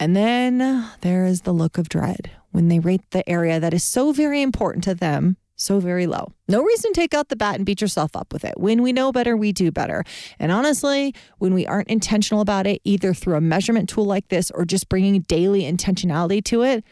And 0.00 0.16
then 0.16 0.88
there 1.02 1.24
is 1.24 1.42
the 1.42 1.52
look 1.52 1.78
of 1.78 1.88
dread 1.88 2.30
when 2.50 2.68
they 2.68 2.78
rate 2.78 3.02
the 3.10 3.28
area 3.28 3.60
that 3.60 3.74
is 3.74 3.84
so 3.84 4.12
very 4.12 4.42
important 4.42 4.84
to 4.84 4.94
them 4.94 5.36
so 5.60 5.80
very 5.80 6.06
low. 6.06 6.32
No 6.46 6.62
reason 6.62 6.92
to 6.92 7.00
take 7.00 7.12
out 7.12 7.28
the 7.28 7.36
bat 7.36 7.56
and 7.56 7.66
beat 7.66 7.80
yourself 7.80 8.14
up 8.14 8.32
with 8.32 8.44
it. 8.44 8.54
When 8.58 8.80
we 8.80 8.92
know 8.92 9.10
better, 9.10 9.36
we 9.36 9.52
do 9.52 9.70
better. 9.72 10.04
And 10.38 10.52
honestly, 10.52 11.14
when 11.38 11.52
we 11.52 11.66
aren't 11.66 11.88
intentional 11.88 12.40
about 12.40 12.66
it, 12.66 12.80
either 12.84 13.12
through 13.12 13.36
a 13.36 13.40
measurement 13.40 13.88
tool 13.88 14.04
like 14.04 14.28
this 14.28 14.50
or 14.52 14.64
just 14.64 14.88
bringing 14.88 15.20
daily 15.22 15.62
intentionality 15.62 16.42
to 16.44 16.62
it, 16.62 16.84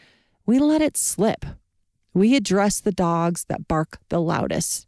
we 0.45 0.59
let 0.59 0.81
it 0.81 0.97
slip. 0.97 1.45
We 2.13 2.35
address 2.35 2.81
the 2.81 2.91
dogs 2.91 3.45
that 3.45 3.67
bark 3.67 3.99
the 4.09 4.19
loudest. 4.19 4.85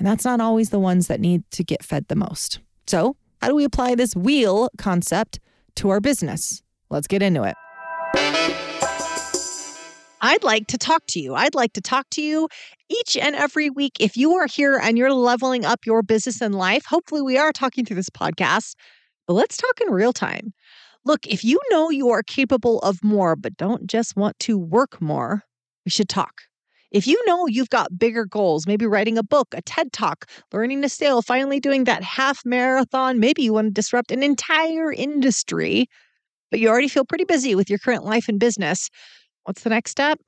And 0.00 0.06
that's 0.06 0.24
not 0.24 0.40
always 0.40 0.70
the 0.70 0.78
ones 0.78 1.08
that 1.08 1.20
need 1.20 1.42
to 1.50 1.62
get 1.62 1.84
fed 1.84 2.08
the 2.08 2.16
most. 2.16 2.58
So, 2.86 3.16
how 3.42 3.48
do 3.48 3.54
we 3.54 3.64
apply 3.64 3.96
this 3.96 4.16
wheel 4.16 4.70
concept 4.78 5.40
to 5.76 5.90
our 5.90 6.00
business? 6.00 6.62
Let's 6.88 7.06
get 7.06 7.22
into 7.22 7.42
it. 7.42 7.54
I'd 10.22 10.42
like 10.42 10.68
to 10.68 10.78
talk 10.78 11.02
to 11.08 11.20
you. 11.20 11.34
I'd 11.34 11.54
like 11.54 11.74
to 11.74 11.82
talk 11.82 12.08
to 12.12 12.22
you 12.22 12.48
each 12.88 13.14
and 13.18 13.36
every 13.36 13.68
week. 13.68 13.92
If 14.00 14.16
you 14.16 14.36
are 14.36 14.46
here 14.46 14.80
and 14.82 14.96
you're 14.96 15.12
leveling 15.12 15.66
up 15.66 15.84
your 15.84 16.02
business 16.02 16.40
and 16.40 16.54
life, 16.54 16.86
hopefully 16.86 17.20
we 17.20 17.36
are 17.36 17.52
talking 17.52 17.84
through 17.84 17.96
this 17.96 18.10
podcast, 18.10 18.76
but 19.26 19.34
let's 19.34 19.58
talk 19.58 19.82
in 19.82 19.92
real 19.92 20.14
time. 20.14 20.54
Look, 21.04 21.26
if 21.26 21.44
you 21.44 21.60
know 21.70 21.90
you 21.90 22.08
are 22.08 22.22
capable 22.22 22.78
of 22.80 23.04
more, 23.04 23.36
but 23.36 23.58
don't 23.58 23.86
just 23.86 24.16
want 24.16 24.38
to 24.40 24.56
work 24.56 24.98
more, 25.02 25.44
we 25.84 25.90
should 25.90 26.08
talk. 26.08 26.40
If 26.90 27.06
you 27.06 27.22
know 27.26 27.46
you've 27.46 27.70
got 27.70 27.98
bigger 27.98 28.24
goals, 28.24 28.66
maybe 28.66 28.86
writing 28.86 29.16
a 29.16 29.22
book, 29.22 29.48
a 29.54 29.62
TED 29.62 29.92
talk, 29.92 30.26
learning 30.52 30.82
to 30.82 30.88
sail, 30.88 31.22
finally 31.22 31.60
doing 31.60 31.84
that 31.84 32.02
half 32.02 32.44
marathon, 32.44 33.20
maybe 33.20 33.42
you 33.42 33.52
want 33.52 33.68
to 33.68 33.72
disrupt 33.72 34.10
an 34.10 34.22
entire 34.22 34.92
industry, 34.92 35.86
but 36.50 36.60
you 36.60 36.68
already 36.68 36.88
feel 36.88 37.04
pretty 37.04 37.24
busy 37.24 37.54
with 37.54 37.70
your 37.70 37.78
current 37.78 38.04
life 38.04 38.28
and 38.28 38.40
business, 38.40 38.88
what's 39.44 39.62
the 39.62 39.70
next 39.70 39.92
step? 39.92 40.20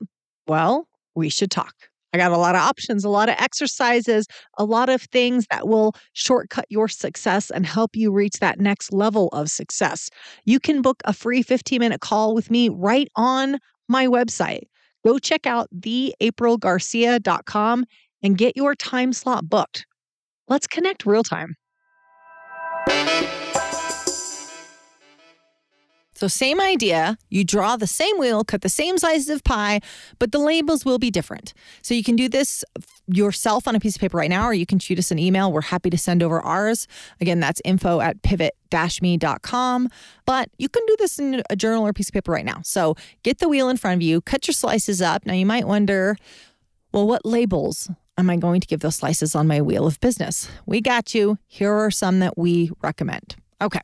Well, 0.47 0.87
we 1.15 1.29
should 1.29 1.51
talk. 1.51 1.73
I 2.13 2.17
got 2.17 2.31
a 2.31 2.37
lot 2.37 2.55
of 2.55 2.61
options, 2.61 3.03
a 3.03 3.09
lot 3.09 3.27
of 3.27 3.35
exercises, 3.39 4.27
a 4.57 4.65
lot 4.65 4.87
of 4.87 5.01
things 5.01 5.47
that 5.49 5.67
will 5.67 5.95
shortcut 6.13 6.65
your 6.69 6.87
success 6.87 7.49
and 7.49 7.65
help 7.65 7.95
you 7.95 8.11
reach 8.11 8.35
that 8.39 8.59
next 8.59 8.93
level 8.93 9.29
of 9.29 9.49
success. 9.49 10.09
You 10.45 10.59
can 10.59 10.81
book 10.81 11.01
a 11.05 11.13
free 11.13 11.41
15 11.41 11.79
minute 11.79 12.01
call 12.01 12.35
with 12.35 12.51
me 12.51 12.69
right 12.69 13.09
on 13.15 13.57
my 13.89 14.05
website 14.07 14.63
go 15.05 15.19
check 15.19 15.45
out 15.45 15.67
theaprilgarcia.com, 15.75 17.85
and 18.21 18.37
get 18.37 18.55
your 18.55 18.75
time 18.75 19.11
slot 19.13 19.49
booked. 19.49 19.85
Let's 20.47 20.67
connect 20.67 21.05
real 21.05 21.23
time. 21.23 21.55
So, 26.23 26.29
same 26.29 26.61
idea. 26.61 27.17
You 27.29 27.43
draw 27.43 27.75
the 27.75 27.85
same 27.85 28.17
wheel, 28.17 28.45
cut 28.45 28.61
the 28.61 28.69
same 28.69 28.97
sizes 28.97 29.27
of 29.27 29.43
pie, 29.43 29.81
but 30.19 30.31
the 30.31 30.39
labels 30.39 30.85
will 30.85 30.97
be 30.97 31.11
different. 31.11 31.53
So, 31.81 31.93
you 31.93 32.01
can 32.01 32.15
do 32.15 32.29
this 32.29 32.63
yourself 33.07 33.67
on 33.67 33.75
a 33.75 33.79
piece 33.81 33.97
of 33.97 33.99
paper 33.99 34.19
right 34.19 34.29
now, 34.29 34.45
or 34.45 34.53
you 34.53 34.65
can 34.65 34.79
shoot 34.79 34.97
us 34.97 35.11
an 35.11 35.19
email. 35.19 35.51
We're 35.51 35.59
happy 35.59 35.89
to 35.89 35.97
send 35.97 36.23
over 36.23 36.39
ours. 36.39 36.87
Again, 37.19 37.41
that's 37.41 37.61
info 37.65 37.99
at 37.99 38.21
pivot 38.21 38.55
me.com. 39.01 39.89
But 40.25 40.47
you 40.57 40.69
can 40.69 40.85
do 40.87 40.95
this 40.97 41.19
in 41.19 41.43
a 41.49 41.57
journal 41.57 41.85
or 41.85 41.91
piece 41.91 42.07
of 42.07 42.13
paper 42.13 42.31
right 42.31 42.45
now. 42.45 42.61
So, 42.63 42.95
get 43.23 43.39
the 43.39 43.49
wheel 43.49 43.67
in 43.67 43.75
front 43.75 43.95
of 43.95 44.01
you, 44.01 44.21
cut 44.21 44.47
your 44.47 44.53
slices 44.53 45.01
up. 45.01 45.25
Now, 45.25 45.33
you 45.33 45.45
might 45.45 45.67
wonder, 45.67 46.15
well, 46.93 47.05
what 47.05 47.25
labels 47.25 47.91
am 48.17 48.29
I 48.29 48.37
going 48.37 48.61
to 48.61 48.67
give 48.67 48.79
those 48.79 48.95
slices 48.95 49.35
on 49.35 49.45
my 49.45 49.61
wheel 49.61 49.85
of 49.85 49.99
business? 49.99 50.47
We 50.65 50.79
got 50.79 51.13
you. 51.13 51.37
Here 51.47 51.73
are 51.73 51.91
some 51.91 52.19
that 52.19 52.37
we 52.37 52.71
recommend. 52.81 53.35
Okay. 53.61 53.81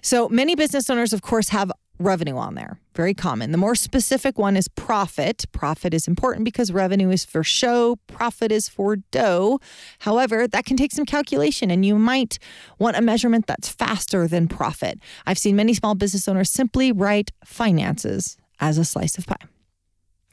So 0.00 0.28
many 0.28 0.54
business 0.54 0.88
owners, 0.90 1.12
of 1.12 1.22
course, 1.22 1.50
have 1.50 1.72
revenue 1.98 2.36
on 2.36 2.54
there. 2.54 2.78
Very 2.94 3.14
common. 3.14 3.52
The 3.52 3.58
more 3.58 3.74
specific 3.74 4.38
one 4.38 4.56
is 4.56 4.68
profit. 4.68 5.44
Profit 5.52 5.94
is 5.94 6.08
important 6.08 6.44
because 6.44 6.72
revenue 6.72 7.10
is 7.10 7.24
for 7.24 7.42
show, 7.44 7.96
profit 8.06 8.52
is 8.52 8.68
for 8.68 8.96
dough. 8.96 9.60
However, 10.00 10.46
that 10.48 10.66
can 10.66 10.76
take 10.76 10.92
some 10.92 11.06
calculation 11.06 11.70
and 11.70 11.84
you 11.84 11.96
might 11.96 12.38
want 12.78 12.96
a 12.96 13.00
measurement 13.02 13.46
that's 13.46 13.68
faster 13.68 14.26
than 14.26 14.48
profit. 14.48 15.00
I've 15.26 15.38
seen 15.38 15.56
many 15.56 15.74
small 15.74 15.94
business 15.94 16.28
owners 16.28 16.50
simply 16.50 16.92
write 16.92 17.30
finances 17.44 18.36
as 18.60 18.78
a 18.78 18.84
slice 18.84 19.16
of 19.16 19.26
pie. 19.26 19.36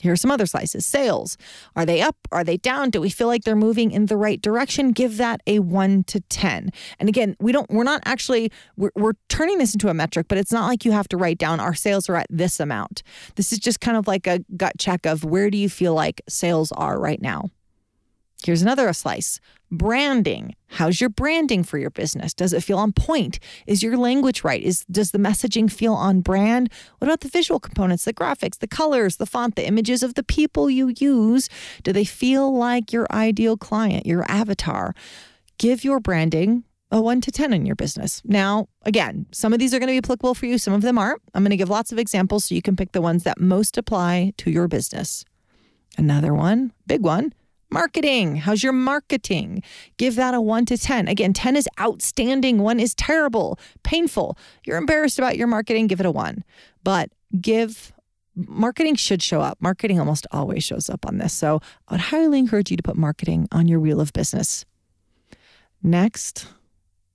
Here 0.01 0.13
are 0.13 0.17
some 0.17 0.31
other 0.31 0.45
slices. 0.45 0.85
Sales. 0.85 1.37
Are 1.75 1.85
they 1.85 2.01
up? 2.01 2.15
Are 2.31 2.43
they 2.43 2.57
down? 2.57 2.89
Do 2.89 3.01
we 3.01 3.09
feel 3.09 3.27
like 3.27 3.43
they're 3.43 3.55
moving 3.55 3.91
in 3.91 4.05
the 4.05 4.17
right 4.17 4.41
direction? 4.41 4.91
Give 4.91 5.17
that 5.17 5.41
a 5.47 5.59
1 5.59 6.03
to 6.05 6.21
10. 6.21 6.71
And 6.99 7.09
again, 7.09 7.35
we 7.39 7.51
don't 7.51 7.69
we're 7.69 7.83
not 7.83 8.01
actually 8.05 8.51
we're, 8.77 8.91
we're 8.95 9.13
turning 9.27 9.57
this 9.57 9.73
into 9.73 9.89
a 9.89 9.93
metric, 9.93 10.27
but 10.29 10.37
it's 10.37 10.51
not 10.51 10.67
like 10.67 10.85
you 10.85 10.91
have 10.91 11.07
to 11.09 11.17
write 11.17 11.37
down 11.37 11.59
our 11.59 11.73
sales 11.73 12.09
are 12.09 12.15
at 12.15 12.27
this 12.29 12.59
amount. 12.59 13.03
This 13.35 13.51
is 13.51 13.59
just 13.59 13.79
kind 13.81 13.97
of 13.97 14.07
like 14.07 14.27
a 14.27 14.39
gut 14.55 14.77
check 14.77 15.05
of 15.05 15.23
where 15.23 15.49
do 15.49 15.57
you 15.57 15.69
feel 15.69 15.93
like 15.93 16.21
sales 16.27 16.71
are 16.73 16.99
right 16.99 17.21
now? 17.21 17.49
Here's 18.43 18.61
another 18.61 18.91
slice 18.93 19.39
branding. 19.71 20.55
How's 20.67 20.99
your 20.99 21.09
branding 21.09 21.63
for 21.63 21.77
your 21.77 21.89
business? 21.89 22.33
Does 22.33 22.53
it 22.53 22.63
feel 22.63 22.77
on 22.77 22.91
point? 22.91 23.39
Is 23.67 23.83
your 23.83 23.97
language 23.97 24.43
right? 24.43 24.61
Is 24.61 24.83
does 24.85 25.11
the 25.11 25.19
messaging 25.19 25.71
feel 25.71 25.93
on 25.93 26.21
brand? 26.21 26.71
What 26.97 27.07
about 27.07 27.21
the 27.21 27.27
visual 27.27 27.59
components, 27.59 28.05
the 28.05 28.13
graphics, 28.13 28.59
the 28.59 28.67
colors, 28.67 29.17
the 29.17 29.25
font, 29.25 29.55
the 29.55 29.67
images 29.67 30.01
of 30.03 30.15
the 30.15 30.23
people 30.23 30.69
you 30.69 30.93
use? 30.97 31.49
Do 31.83 31.93
they 31.93 32.05
feel 32.05 32.55
like 32.55 32.91
your 32.91 33.07
ideal 33.11 33.57
client, 33.57 34.05
your 34.05 34.25
avatar? 34.29 34.95
Give 35.57 35.83
your 35.83 35.99
branding 35.99 36.63
a 36.91 37.01
1 37.01 37.21
to 37.21 37.31
10 37.31 37.53
in 37.53 37.65
your 37.65 37.75
business. 37.75 38.21
Now, 38.25 38.67
again, 38.83 39.27
some 39.31 39.53
of 39.53 39.59
these 39.59 39.73
are 39.73 39.79
going 39.79 39.87
to 39.87 39.93
be 39.93 39.97
applicable 39.97 40.33
for 40.33 40.47
you, 40.47 40.57
some 40.57 40.73
of 40.73 40.81
them 40.81 40.97
aren't. 40.97 41.21
I'm 41.35 41.43
going 41.43 41.51
to 41.51 41.57
give 41.57 41.69
lots 41.69 41.91
of 41.91 41.99
examples 41.99 42.45
so 42.45 42.55
you 42.55 42.63
can 42.63 42.75
pick 42.75 42.93
the 42.93 43.01
ones 43.01 43.23
that 43.23 43.39
most 43.39 43.77
apply 43.77 44.33
to 44.37 44.49
your 44.49 44.67
business. 44.67 45.23
Another 45.97 46.33
one, 46.33 46.71
big 46.87 47.01
one, 47.01 47.33
Marketing. 47.71 48.35
How's 48.37 48.63
your 48.63 48.73
marketing? 48.73 49.61
Give 49.97 50.15
that 50.15 50.33
a 50.33 50.41
1 50.41 50.65
to 50.65 50.77
10. 50.77 51.07
Again, 51.07 51.33
10 51.33 51.55
is 51.55 51.69
outstanding, 51.79 52.59
1 52.59 52.79
is 52.79 52.95
terrible, 52.95 53.59
painful. 53.83 54.37
You're 54.65 54.77
embarrassed 54.77 55.19
about 55.19 55.37
your 55.37 55.47
marketing, 55.47 55.87
give 55.87 55.99
it 55.99 56.05
a 56.05 56.11
1. 56.11 56.43
But 56.83 57.11
give 57.39 57.93
marketing 58.35 58.95
should 58.95 59.21
show 59.21 59.41
up. 59.41 59.57
Marketing 59.61 59.99
almost 59.99 60.25
always 60.31 60.63
shows 60.63 60.89
up 60.89 61.05
on 61.05 61.17
this. 61.17 61.33
So, 61.33 61.61
I 61.87 61.93
would 61.93 62.01
highly 62.01 62.39
encourage 62.39 62.71
you 62.71 62.77
to 62.77 62.83
put 62.83 62.95
marketing 62.95 63.47
on 63.51 63.67
your 63.67 63.79
wheel 63.79 63.99
of 63.99 64.13
business. 64.13 64.65
Next, 65.83 66.47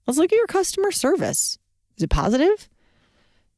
let's 0.07 0.19
look 0.19 0.33
at 0.33 0.37
your 0.37 0.47
customer 0.47 0.91
service. 0.91 1.59
Is 1.97 2.05
it 2.05 2.11
positive? 2.11 2.69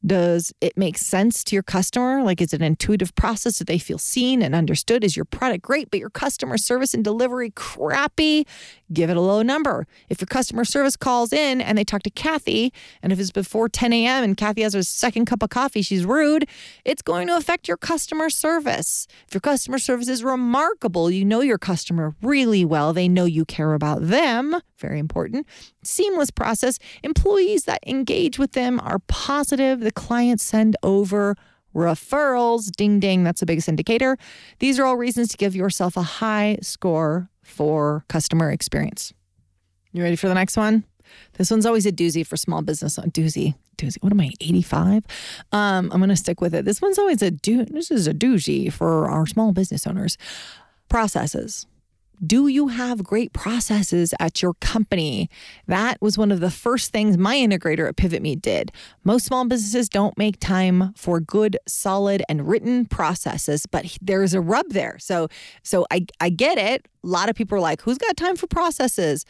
Does 0.07 0.53
it 0.61 0.77
make 0.77 0.97
sense 0.97 1.43
to 1.43 1.55
your 1.55 1.63
customer? 1.63 2.23
Like, 2.23 2.39
is 2.39 2.53
it 2.53 2.61
an 2.61 2.65
intuitive 2.65 3.13
process? 3.15 3.57
Do 3.57 3.65
they 3.65 3.77
feel 3.77 3.97
seen 3.97 4.41
and 4.41 4.55
understood? 4.55 5.03
Is 5.03 5.17
your 5.17 5.25
product 5.25 5.63
great, 5.63 5.91
but 5.91 5.99
your 5.99 6.09
customer 6.09 6.57
service 6.57 6.93
and 6.93 7.03
delivery 7.03 7.51
crappy? 7.51 8.47
Give 8.93 9.09
it 9.09 9.17
a 9.17 9.21
low 9.21 9.41
number. 9.41 9.85
If 10.07 10.21
your 10.21 10.27
customer 10.27 10.63
service 10.63 10.95
calls 10.95 11.33
in 11.33 11.59
and 11.59 11.77
they 11.77 11.83
talk 11.83 12.03
to 12.03 12.09
Kathy, 12.09 12.71
and 13.03 13.11
if 13.11 13.19
it's 13.19 13.31
before 13.31 13.67
10 13.67 13.91
a.m. 13.91 14.23
and 14.23 14.37
Kathy 14.37 14.61
has 14.61 14.73
her 14.75 14.83
second 14.83 15.25
cup 15.25 15.43
of 15.43 15.49
coffee, 15.49 15.81
she's 15.81 16.05
rude, 16.05 16.47
it's 16.85 17.01
going 17.01 17.27
to 17.27 17.35
affect 17.35 17.67
your 17.67 17.75
customer 17.75 18.29
service. 18.29 19.07
If 19.27 19.33
your 19.33 19.41
customer 19.41 19.77
service 19.77 20.07
is 20.07 20.23
remarkable, 20.23 21.11
you 21.11 21.25
know 21.25 21.41
your 21.41 21.57
customer 21.57 22.15
really 22.21 22.63
well, 22.63 22.93
they 22.93 23.09
know 23.09 23.25
you 23.25 23.43
care 23.43 23.73
about 23.73 24.03
them, 24.03 24.55
very 24.79 24.99
important. 24.99 25.47
Seamless 25.83 26.31
process. 26.31 26.79
Employees 27.03 27.65
that 27.65 27.79
engage 27.85 28.39
with 28.39 28.53
them 28.53 28.79
are 28.81 28.99
positive. 29.07 29.79
The 29.79 29.91
clients 29.91 30.43
send 30.43 30.75
over 30.83 31.35
referrals. 31.75 32.71
Ding, 32.71 32.99
ding. 32.99 33.23
That's 33.23 33.39
the 33.39 33.45
biggest 33.45 33.69
indicator. 33.69 34.17
These 34.59 34.79
are 34.79 34.85
all 34.85 34.97
reasons 34.97 35.29
to 35.29 35.37
give 35.37 35.55
yourself 35.55 35.97
a 35.97 36.01
high 36.01 36.57
score 36.61 37.29
for 37.43 38.05
customer 38.07 38.51
experience. 38.51 39.13
You 39.91 40.03
ready 40.03 40.15
for 40.15 40.27
the 40.27 40.33
next 40.33 40.57
one? 40.57 40.83
This 41.33 41.49
one's 41.49 41.65
always 41.65 41.85
a 41.85 41.91
doozy 41.91 42.25
for 42.25 42.35
small 42.35 42.61
business. 42.61 42.97
Doozy, 42.97 43.55
doozy. 43.77 44.01
What 44.01 44.11
am 44.11 44.19
I? 44.19 44.31
Eighty-five. 44.41 45.05
Um, 45.51 45.89
I'm 45.91 45.99
going 45.99 46.09
to 46.09 46.15
stick 46.15 46.41
with 46.41 46.53
it. 46.53 46.65
This 46.65 46.81
one's 46.81 46.99
always 46.99 47.21
a 47.21 47.31
do. 47.31 47.63
This 47.63 47.91
is 47.91 48.07
a 48.07 48.13
doozy 48.13 48.71
for 48.71 49.09
our 49.09 49.25
small 49.25 49.53
business 49.53 49.87
owners. 49.87 50.17
Processes. 50.89 51.65
Do 52.25 52.47
you 52.47 52.69
have 52.69 53.03
great 53.03 53.31
processes 53.31 54.11
at 54.19 54.41
your 54.41 54.55
company? 54.55 55.29
That 55.67 56.01
was 56.01 56.17
one 56.17 56.31
of 56.31 56.39
the 56.39 56.49
first 56.49 56.91
things 56.91 57.15
my 57.15 57.35
integrator 57.35 57.87
at 57.87 57.95
Pivot 57.95 58.23
Me 58.23 58.35
did. 58.35 58.71
Most 59.03 59.27
small 59.27 59.45
businesses 59.45 59.87
don't 59.87 60.17
make 60.17 60.39
time 60.39 60.93
for 60.95 61.19
good, 61.19 61.57
solid, 61.67 62.23
and 62.27 62.47
written 62.47 62.87
processes, 62.87 63.67
but 63.67 63.97
there's 64.01 64.33
a 64.33 64.41
rub 64.41 64.69
there. 64.69 64.97
So, 64.99 65.27
so 65.61 65.85
I, 65.91 66.07
I 66.19 66.29
get 66.29 66.57
it. 66.57 66.87
A 67.03 67.07
lot 67.07 67.29
of 67.29 67.35
people 67.35 67.55
are 67.55 67.61
like, 67.61 67.81
who's 67.81 67.99
got 67.99 68.17
time 68.17 68.35
for 68.35 68.47
processes? 68.47 69.23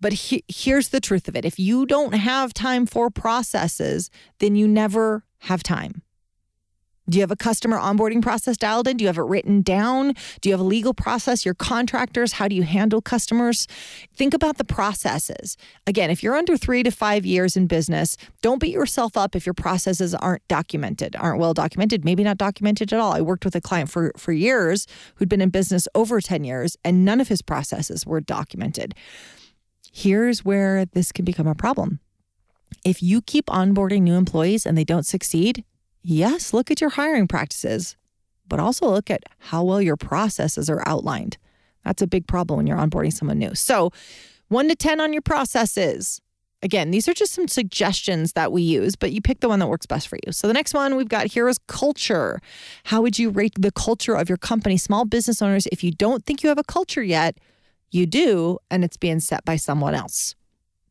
But 0.00 0.14
he, 0.14 0.42
here's 0.48 0.88
the 0.88 1.00
truth 1.00 1.28
of 1.28 1.36
it 1.36 1.44
if 1.44 1.58
you 1.58 1.84
don't 1.84 2.14
have 2.14 2.54
time 2.54 2.86
for 2.86 3.10
processes, 3.10 4.10
then 4.38 4.56
you 4.56 4.66
never 4.66 5.24
have 5.40 5.62
time. 5.62 6.02
Do 7.10 7.18
you 7.18 7.22
have 7.22 7.30
a 7.32 7.36
customer 7.36 7.76
onboarding 7.78 8.22
process 8.22 8.56
dialed 8.56 8.86
in? 8.86 8.96
Do 8.96 9.02
you 9.02 9.08
have 9.08 9.18
it 9.18 9.22
written 9.22 9.62
down? 9.62 10.14
Do 10.40 10.48
you 10.48 10.52
have 10.52 10.60
a 10.60 10.64
legal 10.64 10.94
process? 10.94 11.44
Your 11.44 11.54
contractors? 11.54 12.32
How 12.34 12.46
do 12.46 12.54
you 12.54 12.62
handle 12.62 13.02
customers? 13.02 13.66
Think 14.14 14.32
about 14.32 14.58
the 14.58 14.64
processes. 14.64 15.56
Again, 15.86 16.10
if 16.10 16.22
you're 16.22 16.36
under 16.36 16.56
three 16.56 16.84
to 16.84 16.90
five 16.90 17.26
years 17.26 17.56
in 17.56 17.66
business, 17.66 18.16
don't 18.42 18.60
beat 18.60 18.72
yourself 18.72 19.16
up 19.16 19.34
if 19.34 19.44
your 19.44 19.54
processes 19.54 20.14
aren't 20.14 20.46
documented, 20.46 21.16
aren't 21.16 21.40
well 21.40 21.52
documented, 21.52 22.04
maybe 22.04 22.22
not 22.22 22.38
documented 22.38 22.92
at 22.92 23.00
all. 23.00 23.12
I 23.12 23.20
worked 23.20 23.44
with 23.44 23.56
a 23.56 23.60
client 23.60 23.90
for, 23.90 24.12
for 24.16 24.32
years 24.32 24.86
who'd 25.16 25.28
been 25.28 25.40
in 25.40 25.50
business 25.50 25.88
over 25.94 26.20
10 26.20 26.44
years, 26.44 26.76
and 26.84 27.04
none 27.04 27.20
of 27.20 27.26
his 27.26 27.42
processes 27.42 28.06
were 28.06 28.20
documented. 28.20 28.94
Here's 29.92 30.44
where 30.44 30.84
this 30.84 31.10
can 31.10 31.24
become 31.24 31.48
a 31.48 31.56
problem. 31.56 31.98
If 32.84 33.02
you 33.02 33.20
keep 33.20 33.46
onboarding 33.46 34.02
new 34.02 34.14
employees 34.14 34.64
and 34.64 34.78
they 34.78 34.84
don't 34.84 35.04
succeed, 35.04 35.64
yes, 36.02 36.52
look 36.52 36.70
at 36.70 36.80
your 36.80 36.90
hiring 36.90 37.28
practices, 37.28 37.96
but 38.48 38.60
also 38.60 38.88
look 38.88 39.10
at 39.10 39.22
how 39.38 39.64
well 39.64 39.80
your 39.80 39.96
processes 39.96 40.68
are 40.68 40.82
outlined. 40.86 41.38
That's 41.84 42.02
a 42.02 42.06
big 42.06 42.26
problem 42.26 42.58
when 42.58 42.66
you're 42.66 42.78
onboarding 42.78 43.12
someone 43.12 43.38
new. 43.38 43.54
So, 43.54 43.90
one 44.48 44.68
to 44.68 44.74
10 44.74 45.00
on 45.00 45.12
your 45.12 45.22
processes. 45.22 46.20
Again, 46.62 46.90
these 46.90 47.08
are 47.08 47.14
just 47.14 47.32
some 47.32 47.48
suggestions 47.48 48.34
that 48.34 48.52
we 48.52 48.60
use, 48.60 48.96
but 48.96 49.12
you 49.12 49.22
pick 49.22 49.40
the 49.40 49.48
one 49.48 49.60
that 49.60 49.68
works 49.68 49.86
best 49.86 50.08
for 50.08 50.18
you. 50.26 50.32
So, 50.32 50.46
the 50.46 50.52
next 50.52 50.74
one 50.74 50.96
we've 50.96 51.08
got 51.08 51.26
here 51.28 51.48
is 51.48 51.58
culture. 51.68 52.40
How 52.84 53.00
would 53.00 53.18
you 53.18 53.30
rate 53.30 53.54
the 53.58 53.72
culture 53.72 54.14
of 54.14 54.28
your 54.28 54.38
company? 54.38 54.76
Small 54.76 55.04
business 55.04 55.40
owners, 55.40 55.66
if 55.72 55.82
you 55.82 55.90
don't 55.90 56.26
think 56.26 56.42
you 56.42 56.48
have 56.48 56.58
a 56.58 56.64
culture 56.64 57.02
yet, 57.02 57.38
you 57.90 58.06
do, 58.06 58.58
and 58.70 58.84
it's 58.84 58.96
being 58.96 59.20
set 59.20 59.44
by 59.44 59.56
someone 59.56 59.94
else. 59.94 60.34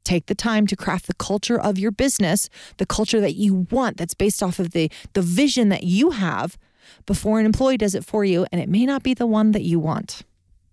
Take 0.04 0.26
the 0.26 0.36
time 0.36 0.66
to 0.68 0.76
craft 0.76 1.08
the 1.08 1.14
culture 1.16 1.60
of 1.60 1.78
your 1.78 1.92
business, 1.92 2.50
the 2.78 2.86
culture 2.86 3.22
that 3.22 3.36
you 3.36 3.68
want 3.70 3.98
that's 3.98 4.14
based 4.14 4.42
off 4.42 4.60
of 4.60 4.72
the, 4.72 4.92
the 5.14 5.22
vision 5.22 5.70
that 5.70 5.84
you 5.84 6.12
have 6.12 6.58
before 7.06 7.40
an 7.40 7.46
employee 7.46 7.78
does 7.78 7.96
it 7.96 8.06
for 8.06 8.26
you, 8.26 8.46
and 8.52 8.60
it 8.62 8.70
may 8.70 8.86
not 8.86 9.04
be 9.04 9.14
the 9.14 9.28
one 9.28 9.52
that 9.52 9.64
you 9.64 9.80
want. 9.80 10.24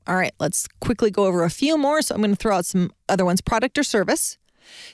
All 0.06 0.16
right, 0.16 0.32
let's 0.38 0.68
quickly 0.80 1.10
go 1.10 1.24
over 1.26 1.42
a 1.42 1.50
few 1.50 1.76
more. 1.76 2.00
So 2.00 2.14
I'm 2.14 2.20
going 2.20 2.30
to 2.30 2.36
throw 2.36 2.56
out 2.56 2.64
some 2.64 2.92
other 3.08 3.24
ones 3.24 3.40
product 3.40 3.76
or 3.76 3.82
service. 3.82 4.38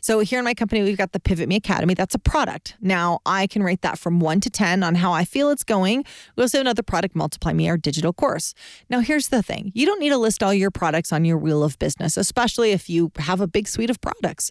So 0.01 0.21
here 0.21 0.39
in 0.39 0.45
my 0.45 0.55
company, 0.55 0.83
we've 0.83 0.97
got 0.97 1.13
the 1.13 1.21
Pivot 1.21 1.49
Me 1.49 1.57
Academy. 1.57 1.95
That's 1.95 2.15
a 2.15 2.19
product. 2.19 2.77
Now 2.81 3.21
I 3.27 3.47
can 3.47 3.63
rate 3.63 3.83
that 3.83 3.99
from 3.99 4.21
one 4.21 4.41
to 4.41 4.51
10 4.51 4.83
on 4.83 4.97
how 4.97 5.13
I 5.13 5.25
feel 5.25 5.51
it's 5.51 5.65
going. 5.65 6.05
We 6.37 6.43
also 6.43 6.59
have 6.59 6.65
another 6.67 6.83
product, 6.83 7.15
Multiply 7.15 7.53
Me, 7.53 7.69
our 7.69 7.77
digital 7.77 8.13
course. 8.13 8.55
Now 8.89 9.01
here's 9.01 9.29
the 9.29 9.43
thing. 9.43 9.73
You 9.75 9.87
don't 9.87 10.01
need 10.01 10.11
to 10.11 10.19
list 10.19 10.43
all 10.43 10.55
your 10.55 10.71
products 10.71 11.13
on 11.13 11.25
your 11.25 11.39
wheel 11.39 11.63
of 11.63 11.79
business, 11.79 12.17
especially 12.17 12.73
if 12.73 12.89
you 12.89 13.13
have 13.19 13.41
a 13.41 13.47
big 13.47 13.69
suite 13.69 13.91
of 13.91 14.01
products. 14.01 14.51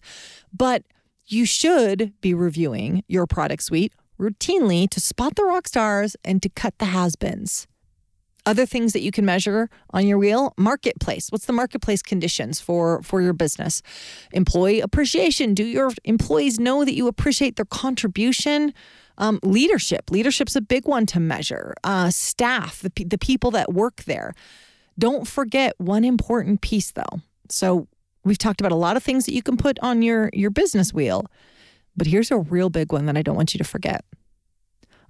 But 0.54 0.84
you 1.26 1.46
should 1.46 2.14
be 2.22 2.34
reviewing 2.34 3.04
your 3.08 3.26
product 3.26 3.64
suite 3.64 3.94
routinely 4.20 4.90
to 4.90 5.00
spot 5.00 5.36
the 5.36 5.44
rock 5.44 5.68
stars 5.68 6.16
and 6.24 6.42
to 6.44 6.50
cut 6.50 6.78
the 6.78 6.86
has-beens. 6.86 7.68
Other 8.46 8.66
things 8.66 8.94
that 8.94 9.02
you 9.02 9.12
can 9.12 9.24
measure 9.24 9.70
on 9.92 10.08
your 10.08 10.18
wheel, 10.18 10.54
marketplace. 10.58 11.28
What's 11.30 11.46
the 11.46 11.54
marketplace 11.54 12.02
conditions 12.02 12.60
for 12.60 13.04
for 13.04 13.22
your 13.22 13.34
business? 13.34 13.84
Employee 14.32 14.82
appreciation. 14.82 15.54
Do 15.54 15.64
your 15.64 15.92
employees 16.06 16.60
know 16.60 16.84
that 16.84 16.96
you 16.96 17.08
appreciate 17.08 17.56
their 17.56 17.66
contribution? 17.66 18.74
Um, 19.20 19.40
leadership. 19.44 20.10
Leadership's 20.10 20.56
a 20.56 20.62
big 20.62 20.88
one 20.88 21.06
to 21.08 21.20
measure. 21.20 21.76
Uh, 21.84 22.10
staff, 22.10 22.82
the, 22.82 22.92
the 23.04 23.20
people 23.20 23.52
that 23.52 23.72
work 23.72 24.04
there. 24.06 24.34
Don't 24.98 25.28
forget 25.28 25.74
one 25.78 26.04
important 26.04 26.62
piece 26.62 26.92
though. 26.92 27.22
So 27.50 27.88
we've 28.24 28.40
talked 28.40 28.60
about 28.60 28.72
a 28.72 28.76
lot 28.76 28.98
of 28.98 29.04
things 29.04 29.26
that 29.26 29.34
you 29.34 29.44
can 29.44 29.58
put 29.58 29.78
on 29.80 30.02
your 30.02 30.32
your 30.34 30.50
business 30.50 30.94
wheel, 30.94 31.26
but 31.96 32.08
here's 32.08 32.32
a 32.32 32.38
real 32.38 32.72
big 32.72 32.92
one 32.92 33.06
that 33.06 33.18
I 33.18 33.22
don't 33.22 33.36
want 33.36 33.54
you 33.54 33.60
to 33.60 33.64
forget. 33.64 34.04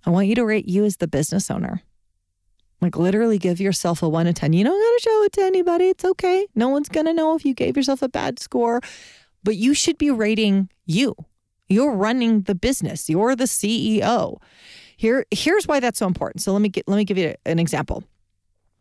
I 0.05 0.09
want 0.09 0.27
you 0.27 0.35
to 0.35 0.45
rate 0.45 0.67
you 0.67 0.83
as 0.83 0.97
the 0.97 1.07
business 1.07 1.50
owner. 1.50 1.83
Like 2.81 2.97
literally 2.97 3.38
give 3.38 3.61
yourself 3.61 4.01
a 4.01 4.09
one 4.09 4.25
to 4.25 4.33
10. 4.33 4.53
You 4.53 4.63
don't 4.63 4.73
got 4.73 4.97
to 4.97 5.01
show 5.03 5.23
it 5.23 5.31
to 5.33 5.41
anybody. 5.41 5.85
It's 5.89 6.03
okay. 6.03 6.47
No 6.55 6.69
one's 6.69 6.89
going 6.89 7.05
to 7.05 7.13
know 7.13 7.35
if 7.35 7.45
you 7.45 7.53
gave 7.53 7.77
yourself 7.77 8.01
a 8.01 8.09
bad 8.09 8.39
score, 8.39 8.81
but 9.43 9.55
you 9.55 9.73
should 9.73 9.97
be 9.97 10.09
rating 10.09 10.69
you. 10.85 11.15
You're 11.69 11.93
running 11.93 12.41
the 12.41 12.55
business. 12.55 13.09
You're 13.09 13.35
the 13.35 13.45
CEO. 13.45 14.41
Here, 14.97 15.25
here's 15.31 15.67
why 15.67 15.79
that's 15.79 16.00
so 16.00 16.07
important. 16.07 16.41
So 16.41 16.53
let 16.53 16.61
me 16.61 16.69
get, 16.69 16.88
let 16.88 16.97
me 16.97 17.05
give 17.05 17.17
you 17.17 17.35
an 17.45 17.59
example. 17.59 18.03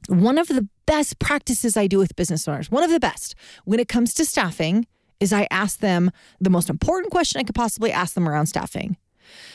One 0.08 0.38
of 0.38 0.48
the 0.48 0.66
best 0.86 1.18
practices 1.18 1.76
I 1.76 1.86
do 1.86 1.98
with 1.98 2.16
business 2.16 2.48
owners, 2.48 2.70
one 2.70 2.82
of 2.82 2.90
the 2.90 2.98
best 2.98 3.34
when 3.64 3.78
it 3.78 3.88
comes 3.88 4.14
to 4.14 4.24
staffing, 4.24 4.86
is 5.20 5.32
I 5.32 5.46
ask 5.50 5.80
them 5.80 6.10
the 6.40 6.50
most 6.50 6.70
important 6.70 7.12
question 7.12 7.38
I 7.38 7.44
could 7.44 7.54
possibly 7.54 7.92
ask 7.92 8.14
them 8.14 8.28
around 8.28 8.46
staffing. 8.46 8.96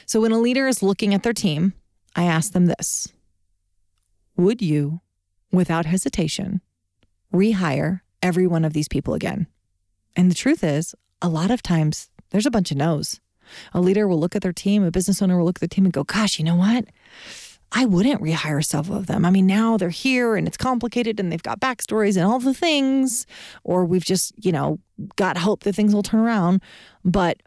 So 0.06 0.22
when 0.22 0.32
a 0.32 0.38
leader 0.40 0.68
is 0.68 0.84
looking 0.84 1.14
at 1.14 1.24
their 1.24 1.34
team, 1.34 1.74
I 2.16 2.24
ask 2.24 2.54
them 2.54 2.68
this 2.68 3.12
would 4.38 4.62
you, 4.62 5.02
without 5.52 5.86
hesitation, 5.86 6.62
rehire 7.34 8.02
every 8.22 8.48
one 8.48 8.66
of 8.66 8.74
these 8.74 8.88
people 8.88 9.14
again? 9.14 9.48
And 10.16 10.30
the 10.32 10.36
truth 10.36 10.64
is, 10.64 10.96
a 11.22 11.30
lot 11.30 11.52
of 11.52 11.62
times 11.62 12.10
there's 12.30 12.46
a 12.46 12.52
bunch 12.52 12.72
of 12.72 12.78
no's. 12.78 13.20
A 13.74 13.82
leader 13.82 14.08
will 14.08 14.20
look 14.20 14.36
at 14.36 14.42
their 14.42 14.54
team, 14.54 14.84
a 14.84 14.92
business 14.92 15.22
owner 15.22 15.38
will 15.38 15.46
look 15.46 15.58
at 15.58 15.62
their 15.62 15.68
team 15.68 15.86
and 15.86 15.94
go, 15.94 16.04
gosh, 16.04 16.40
you 16.40 16.46
know 16.46 16.56
what? 16.56 16.86
I 17.72 17.86
wouldn't 17.86 18.22
rehire 18.22 18.64
several 18.64 18.98
of 18.98 19.08
them. 19.08 19.26
I 19.26 19.32
mean, 19.32 19.48
now 19.48 19.78
they're 19.78 19.90
here 19.90 20.36
and 20.36 20.48
it's 20.48 20.58
complicated 20.58 21.20
and 21.20 21.32
they've 21.32 21.44
got 21.44 21.60
backstories 21.60 22.16
and 22.16 22.26
all 22.26 22.40
the 22.40 22.54
things, 22.54 23.26
or 23.64 23.86
we've 23.86 24.06
just, 24.06 24.34
you 24.44 24.52
know, 24.52 24.80
got 25.16 25.38
hope 25.38 25.64
that 25.64 25.76
things 25.76 25.94
will 25.94 26.04
turn 26.04 26.22
around. 26.22 26.62
But 27.04 27.42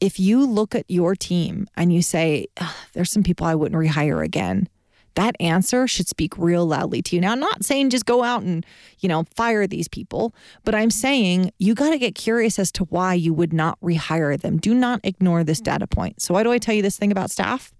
if 0.00 0.20
you 0.20 0.44
look 0.44 0.74
at 0.74 0.84
your 0.88 1.14
team 1.14 1.68
and 1.76 1.92
you 1.92 2.02
say, 2.02 2.48
there's 2.92 3.10
some 3.10 3.22
people 3.22 3.46
I 3.46 3.54
wouldn't 3.54 3.80
rehire 3.80 4.22
again, 4.22 4.68
that 5.16 5.34
answer 5.40 5.86
should 5.88 6.08
speak 6.08 6.38
real 6.38 6.64
loudly 6.64 7.02
to 7.02 7.16
you. 7.16 7.20
Now, 7.20 7.32
I'm 7.32 7.40
not 7.40 7.64
saying 7.64 7.90
just 7.90 8.06
go 8.06 8.22
out 8.22 8.42
and, 8.42 8.64
you 9.00 9.08
know, 9.08 9.24
fire 9.34 9.66
these 9.66 9.88
people, 9.88 10.34
but 10.64 10.74
I'm 10.74 10.90
saying 10.90 11.52
you 11.58 11.74
got 11.74 11.90
to 11.90 11.98
get 11.98 12.14
curious 12.14 12.58
as 12.58 12.70
to 12.72 12.84
why 12.84 13.14
you 13.14 13.34
would 13.34 13.52
not 13.52 13.80
rehire 13.80 14.40
them. 14.40 14.58
Do 14.58 14.74
not 14.74 15.00
ignore 15.02 15.42
this 15.42 15.58
mm-hmm. 15.58 15.72
data 15.72 15.86
point. 15.86 16.22
So, 16.22 16.34
why 16.34 16.42
do 16.42 16.52
I 16.52 16.58
tell 16.58 16.74
you 16.74 16.82
this 16.82 16.96
thing 16.96 17.10
about 17.10 17.30
staff? 17.30 17.74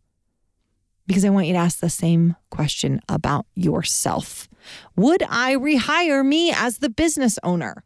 Because 1.06 1.24
I 1.24 1.30
want 1.30 1.46
you 1.46 1.52
to 1.52 1.58
ask 1.60 1.78
the 1.78 1.88
same 1.88 2.34
question 2.50 3.00
about 3.08 3.46
yourself. 3.54 4.48
Would 4.96 5.22
I 5.28 5.54
rehire 5.54 6.26
me 6.26 6.52
as 6.52 6.78
the 6.78 6.88
business 6.88 7.38
owner? 7.44 7.84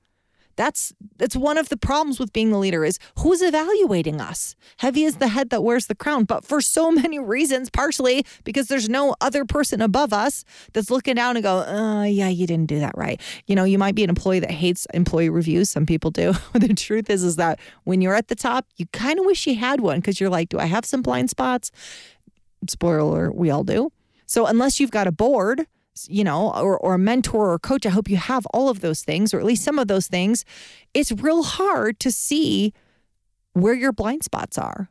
That's 0.56 0.92
that's 1.16 1.36
one 1.36 1.58
of 1.58 1.68
the 1.68 1.76
problems 1.76 2.18
with 2.18 2.32
being 2.32 2.50
the 2.50 2.58
leader 2.58 2.84
is 2.84 2.98
who's 3.18 3.42
evaluating 3.42 4.20
us. 4.20 4.56
Heavy 4.78 5.04
is 5.04 5.16
the 5.16 5.28
head 5.28 5.50
that 5.50 5.62
wears 5.62 5.86
the 5.86 5.94
crown, 5.94 6.24
but 6.24 6.44
for 6.44 6.60
so 6.60 6.90
many 7.02 7.18
reasons, 7.18 7.70
partially 7.70 8.24
because 8.44 8.68
there's 8.68 8.88
no 8.88 9.14
other 9.20 9.44
person 9.44 9.80
above 9.80 10.12
us 10.12 10.44
that's 10.72 10.90
looking 10.90 11.14
down 11.14 11.36
and 11.36 11.42
go, 11.42 11.64
"Oh, 11.66 12.02
yeah, 12.02 12.28
you 12.28 12.46
didn't 12.46 12.66
do 12.66 12.80
that 12.80 12.96
right." 12.96 13.20
You 13.46 13.56
know, 13.56 13.64
you 13.64 13.78
might 13.78 13.94
be 13.94 14.04
an 14.04 14.10
employee 14.10 14.40
that 14.40 14.50
hates 14.50 14.86
employee 14.92 15.30
reviews. 15.30 15.70
Some 15.70 15.86
people 15.86 16.10
do. 16.10 16.34
the 16.52 16.74
truth 16.74 17.10
is 17.10 17.24
is 17.24 17.36
that 17.36 17.58
when 17.84 18.00
you're 18.00 18.14
at 18.14 18.28
the 18.28 18.34
top, 18.34 18.66
you 18.76 18.86
kind 18.92 19.18
of 19.18 19.24
wish 19.24 19.46
you 19.46 19.56
had 19.56 19.80
one 19.80 20.00
because 20.00 20.20
you're 20.20 20.30
like, 20.30 20.48
"Do 20.48 20.58
I 20.58 20.66
have 20.66 20.84
some 20.84 21.02
blind 21.02 21.30
spots?" 21.30 21.70
Spoiler, 22.68 23.32
we 23.32 23.50
all 23.50 23.64
do. 23.64 23.90
So 24.26 24.46
unless 24.46 24.78
you've 24.78 24.90
got 24.90 25.06
a 25.06 25.12
board 25.12 25.66
you 26.08 26.24
know, 26.24 26.52
or, 26.52 26.78
or 26.78 26.94
a 26.94 26.98
mentor 26.98 27.52
or 27.52 27.58
coach. 27.58 27.84
I 27.84 27.90
hope 27.90 28.08
you 28.08 28.16
have 28.16 28.46
all 28.46 28.68
of 28.68 28.80
those 28.80 29.02
things, 29.02 29.34
or 29.34 29.38
at 29.38 29.44
least 29.44 29.64
some 29.64 29.78
of 29.78 29.88
those 29.88 30.06
things. 30.06 30.44
It's 30.94 31.12
real 31.12 31.42
hard 31.42 31.98
to 32.00 32.10
see 32.10 32.72
where 33.52 33.74
your 33.74 33.92
blind 33.92 34.24
spots 34.24 34.56
are. 34.56 34.90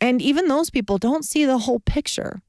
And 0.00 0.22
even 0.22 0.48
those 0.48 0.70
people 0.70 0.98
don't 0.98 1.24
see 1.24 1.44
the 1.44 1.58
whole 1.58 1.80
picture. 1.80 2.40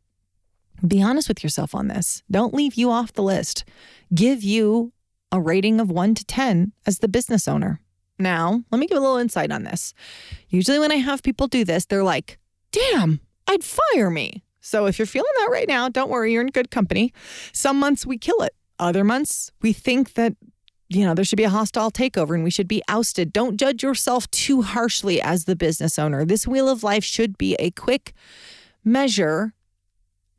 Be 0.86 1.02
honest 1.02 1.28
with 1.28 1.44
yourself 1.44 1.76
on 1.76 1.88
this. 1.88 2.24
Don't 2.32 2.54
leave 2.54 2.76
you 2.76 2.90
off 2.90 3.14
the 3.14 3.24
list. 3.24 3.66
Give 4.14 4.42
you 4.42 4.94
a 5.32 5.40
rating 5.40 5.80
of 5.80 5.92
one 5.92 6.16
to 6.16 6.26
10 6.26 6.74
as 6.86 7.00
the 7.00 7.08
business 7.08 7.48
owner. 7.48 7.80
Now, 8.18 8.64
let 8.72 8.80
me 8.80 8.88
give 8.88 8.98
a 8.98 9.02
little 9.02 9.18
insight 9.18 9.52
on 9.52 9.64
this. 9.64 9.94
Usually, 10.50 10.80
when 10.80 10.92
I 10.92 10.96
have 10.96 11.24
people 11.24 11.48
do 11.48 11.66
this, 11.66 11.86
they're 11.86 12.04
like, 12.04 12.38
damn, 12.72 13.20
I'd 13.48 13.64
fire 13.64 14.10
me. 14.10 14.44
So 14.62 14.86
if 14.86 14.98
you're 14.98 15.06
feeling 15.06 15.32
that 15.40 15.50
right 15.52 15.68
now, 15.68 15.90
don't 15.90 16.10
worry, 16.10 16.32
you're 16.32 16.42
in 16.42 16.48
good 16.48 16.72
company. 16.72 17.14
Some 17.52 17.80
months 17.80 18.06
we 18.06 18.18
kill 18.18 18.42
it. 18.42 18.56
Other 18.80 19.04
months 19.04 19.52
we 19.62 19.74
think 19.74 20.14
that 20.14 20.36
you 20.94 21.06
know, 21.06 21.14
there 21.14 21.24
should 21.24 21.38
be 21.38 21.46
a 21.46 21.50
hostile 21.50 21.90
takeover 21.90 22.36
and 22.36 22.44
we 22.44 22.52
should 22.52 22.68
be 22.68 22.84
ousted. 22.90 23.32
Don't 23.32 23.56
judge 23.58 23.82
yourself 23.82 24.30
too 24.30 24.62
harshly 24.62 25.22
as 25.22 25.46
the 25.46 25.56
business 25.56 25.98
owner. 25.98 26.26
This 26.26 26.46
wheel 26.46 26.68
of 26.68 26.84
life 26.84 27.06
should 27.06 27.38
be 27.38 27.56
a 27.60 27.72
quick 27.72 28.14
measure, 28.84 29.54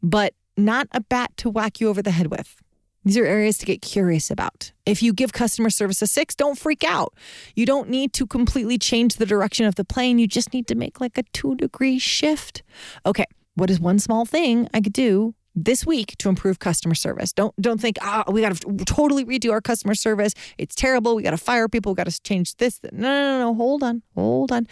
but 0.02 0.34
not 0.56 0.88
a 0.92 1.00
bat 1.00 1.34
to 1.38 1.48
whack 1.48 1.80
you 1.80 1.88
over 1.88 2.02
the 2.02 2.10
head 2.10 2.26
with. 2.26 2.62
These 3.04 3.16
are 3.16 3.24
areas 3.24 3.58
to 3.58 3.66
get 3.66 3.80
curious 3.80 4.30
about. 4.30 4.72
If 4.84 5.02
you 5.02 5.12
give 5.12 5.32
customer 5.32 5.70
service 5.70 6.02
a 6.02 6.06
six, 6.06 6.34
don't 6.34 6.58
freak 6.58 6.84
out. 6.84 7.14
You 7.56 7.64
don't 7.64 7.88
need 7.88 8.12
to 8.12 8.26
completely 8.26 8.78
change 8.78 9.16
the 9.16 9.26
direction 9.26 9.64
of 9.64 9.74
the 9.74 9.84
plane. 9.84 10.18
You 10.18 10.28
just 10.28 10.52
need 10.52 10.66
to 10.68 10.74
make 10.74 11.00
like 11.00 11.16
a 11.16 11.24
two 11.32 11.56
degree 11.56 11.98
shift. 11.98 12.62
Okay, 13.06 13.24
what 13.54 13.70
is 13.70 13.80
one 13.80 13.98
small 13.98 14.24
thing 14.24 14.68
I 14.72 14.80
could 14.80 14.92
do 14.92 15.34
this 15.54 15.84
week 15.84 16.16
to 16.18 16.28
improve 16.28 16.58
customer 16.58 16.94
service? 16.94 17.32
Don't 17.32 17.54
don't 17.60 17.80
think, 17.80 17.98
ah, 18.00 18.24
we 18.28 18.40
got 18.40 18.56
to 18.56 18.84
totally 18.84 19.24
redo 19.24 19.52
our 19.52 19.60
customer 19.60 19.94
service. 19.94 20.34
It's 20.58 20.74
terrible. 20.74 21.14
We 21.14 21.22
got 21.22 21.32
to 21.32 21.36
fire 21.36 21.68
people. 21.68 21.92
We 21.92 21.96
got 21.96 22.08
to 22.08 22.22
change 22.22 22.56
this. 22.56 22.80
No, 22.92 23.08
no, 23.08 23.38
no, 23.38 23.38
no. 23.38 23.54
Hold 23.54 23.82
on, 23.82 24.02
hold 24.14 24.52
on. 24.52 24.66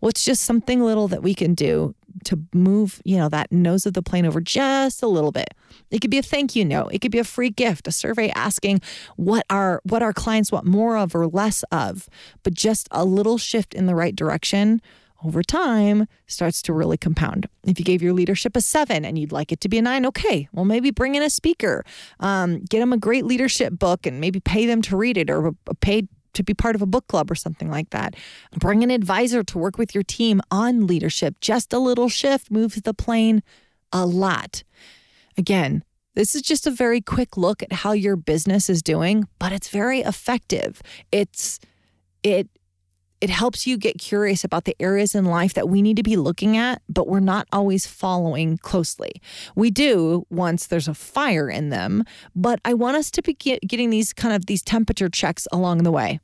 What's 0.00 0.24
just 0.24 0.44
something 0.44 0.80
little 0.82 1.08
that 1.08 1.22
we 1.22 1.34
can 1.34 1.54
do 1.54 1.94
to 2.24 2.40
move, 2.52 3.00
you 3.04 3.16
know, 3.16 3.28
that 3.28 3.52
nose 3.52 3.86
of 3.86 3.94
the 3.94 4.02
plane 4.02 4.26
over 4.26 4.40
just 4.40 5.02
a 5.02 5.06
little 5.06 5.32
bit. 5.32 5.54
It 5.90 6.00
could 6.00 6.10
be 6.10 6.18
a 6.18 6.22
thank 6.22 6.56
you 6.56 6.64
note. 6.64 6.90
It 6.92 7.00
could 7.00 7.12
be 7.12 7.18
a 7.18 7.24
free 7.24 7.50
gift, 7.50 7.86
a 7.86 7.92
survey 7.92 8.30
asking 8.30 8.80
what 9.16 9.44
our 9.50 9.80
what 9.84 10.02
our 10.02 10.12
clients 10.12 10.52
want 10.52 10.66
more 10.66 10.96
of 10.96 11.14
or 11.14 11.26
less 11.26 11.62
of, 11.70 12.08
but 12.42 12.54
just 12.54 12.88
a 12.90 13.04
little 13.04 13.38
shift 13.38 13.74
in 13.74 13.86
the 13.86 13.94
right 13.94 14.14
direction 14.14 14.80
over 15.24 15.42
time 15.42 16.06
starts 16.26 16.62
to 16.62 16.72
really 16.72 16.96
compound. 16.96 17.48
If 17.64 17.78
you 17.78 17.84
gave 17.84 18.02
your 18.02 18.12
leadership 18.12 18.56
a 18.56 18.60
seven 18.60 19.04
and 19.04 19.18
you'd 19.18 19.32
like 19.32 19.52
it 19.52 19.60
to 19.60 19.68
be 19.68 19.78
a 19.78 19.82
nine, 19.82 20.06
okay, 20.06 20.48
well, 20.52 20.64
maybe 20.64 20.90
bring 20.90 21.14
in 21.14 21.22
a 21.22 21.30
speaker, 21.30 21.84
um, 22.20 22.60
get 22.60 22.80
them 22.80 22.92
a 22.92 22.98
great 22.98 23.24
leadership 23.24 23.78
book 23.78 24.06
and 24.06 24.20
maybe 24.20 24.40
pay 24.40 24.66
them 24.66 24.82
to 24.82 24.96
read 24.96 25.16
it 25.16 25.30
or 25.30 25.52
pay 25.80 26.08
to 26.32 26.42
be 26.42 26.54
part 26.54 26.76
of 26.76 26.82
a 26.82 26.86
book 26.86 27.06
club 27.08 27.30
or 27.30 27.34
something 27.34 27.70
like 27.70 27.90
that. 27.90 28.14
Bring 28.58 28.82
an 28.82 28.90
advisor 28.90 29.42
to 29.42 29.58
work 29.58 29.78
with 29.78 29.94
your 29.94 30.04
team 30.04 30.40
on 30.50 30.86
leadership. 30.86 31.36
Just 31.40 31.72
a 31.72 31.78
little 31.78 32.08
shift 32.08 32.50
moves 32.50 32.80
the 32.80 32.94
plane 32.94 33.42
a 33.92 34.06
lot. 34.06 34.62
Again, 35.36 35.84
this 36.14 36.34
is 36.34 36.42
just 36.42 36.66
a 36.66 36.70
very 36.70 37.00
quick 37.00 37.36
look 37.36 37.62
at 37.62 37.72
how 37.72 37.92
your 37.92 38.16
business 38.16 38.68
is 38.68 38.82
doing, 38.82 39.26
but 39.38 39.52
it's 39.52 39.68
very 39.68 40.00
effective. 40.00 40.82
It's 41.12 41.58
it 42.22 42.48
it 43.20 43.30
helps 43.30 43.66
you 43.66 43.76
get 43.76 43.98
curious 43.98 44.44
about 44.44 44.64
the 44.64 44.76
areas 44.80 45.14
in 45.14 45.24
life 45.24 45.54
that 45.54 45.68
we 45.68 45.82
need 45.82 45.96
to 45.96 46.02
be 46.02 46.16
looking 46.16 46.56
at, 46.56 46.82
but 46.88 47.06
we're 47.06 47.20
not 47.20 47.46
always 47.52 47.86
following 47.86 48.56
closely. 48.58 49.20
We 49.54 49.70
do 49.70 50.26
once 50.30 50.66
there's 50.66 50.88
a 50.88 50.94
fire 50.94 51.48
in 51.48 51.68
them, 51.68 52.04
but 52.34 52.60
I 52.64 52.74
want 52.74 52.96
us 52.96 53.10
to 53.12 53.22
be 53.22 53.34
get, 53.34 53.60
getting 53.62 53.90
these 53.90 54.12
kind 54.12 54.34
of 54.34 54.46
these 54.46 54.62
temperature 54.62 55.08
checks 55.08 55.46
along 55.52 55.82
the 55.82 55.92
way. 55.92 56.20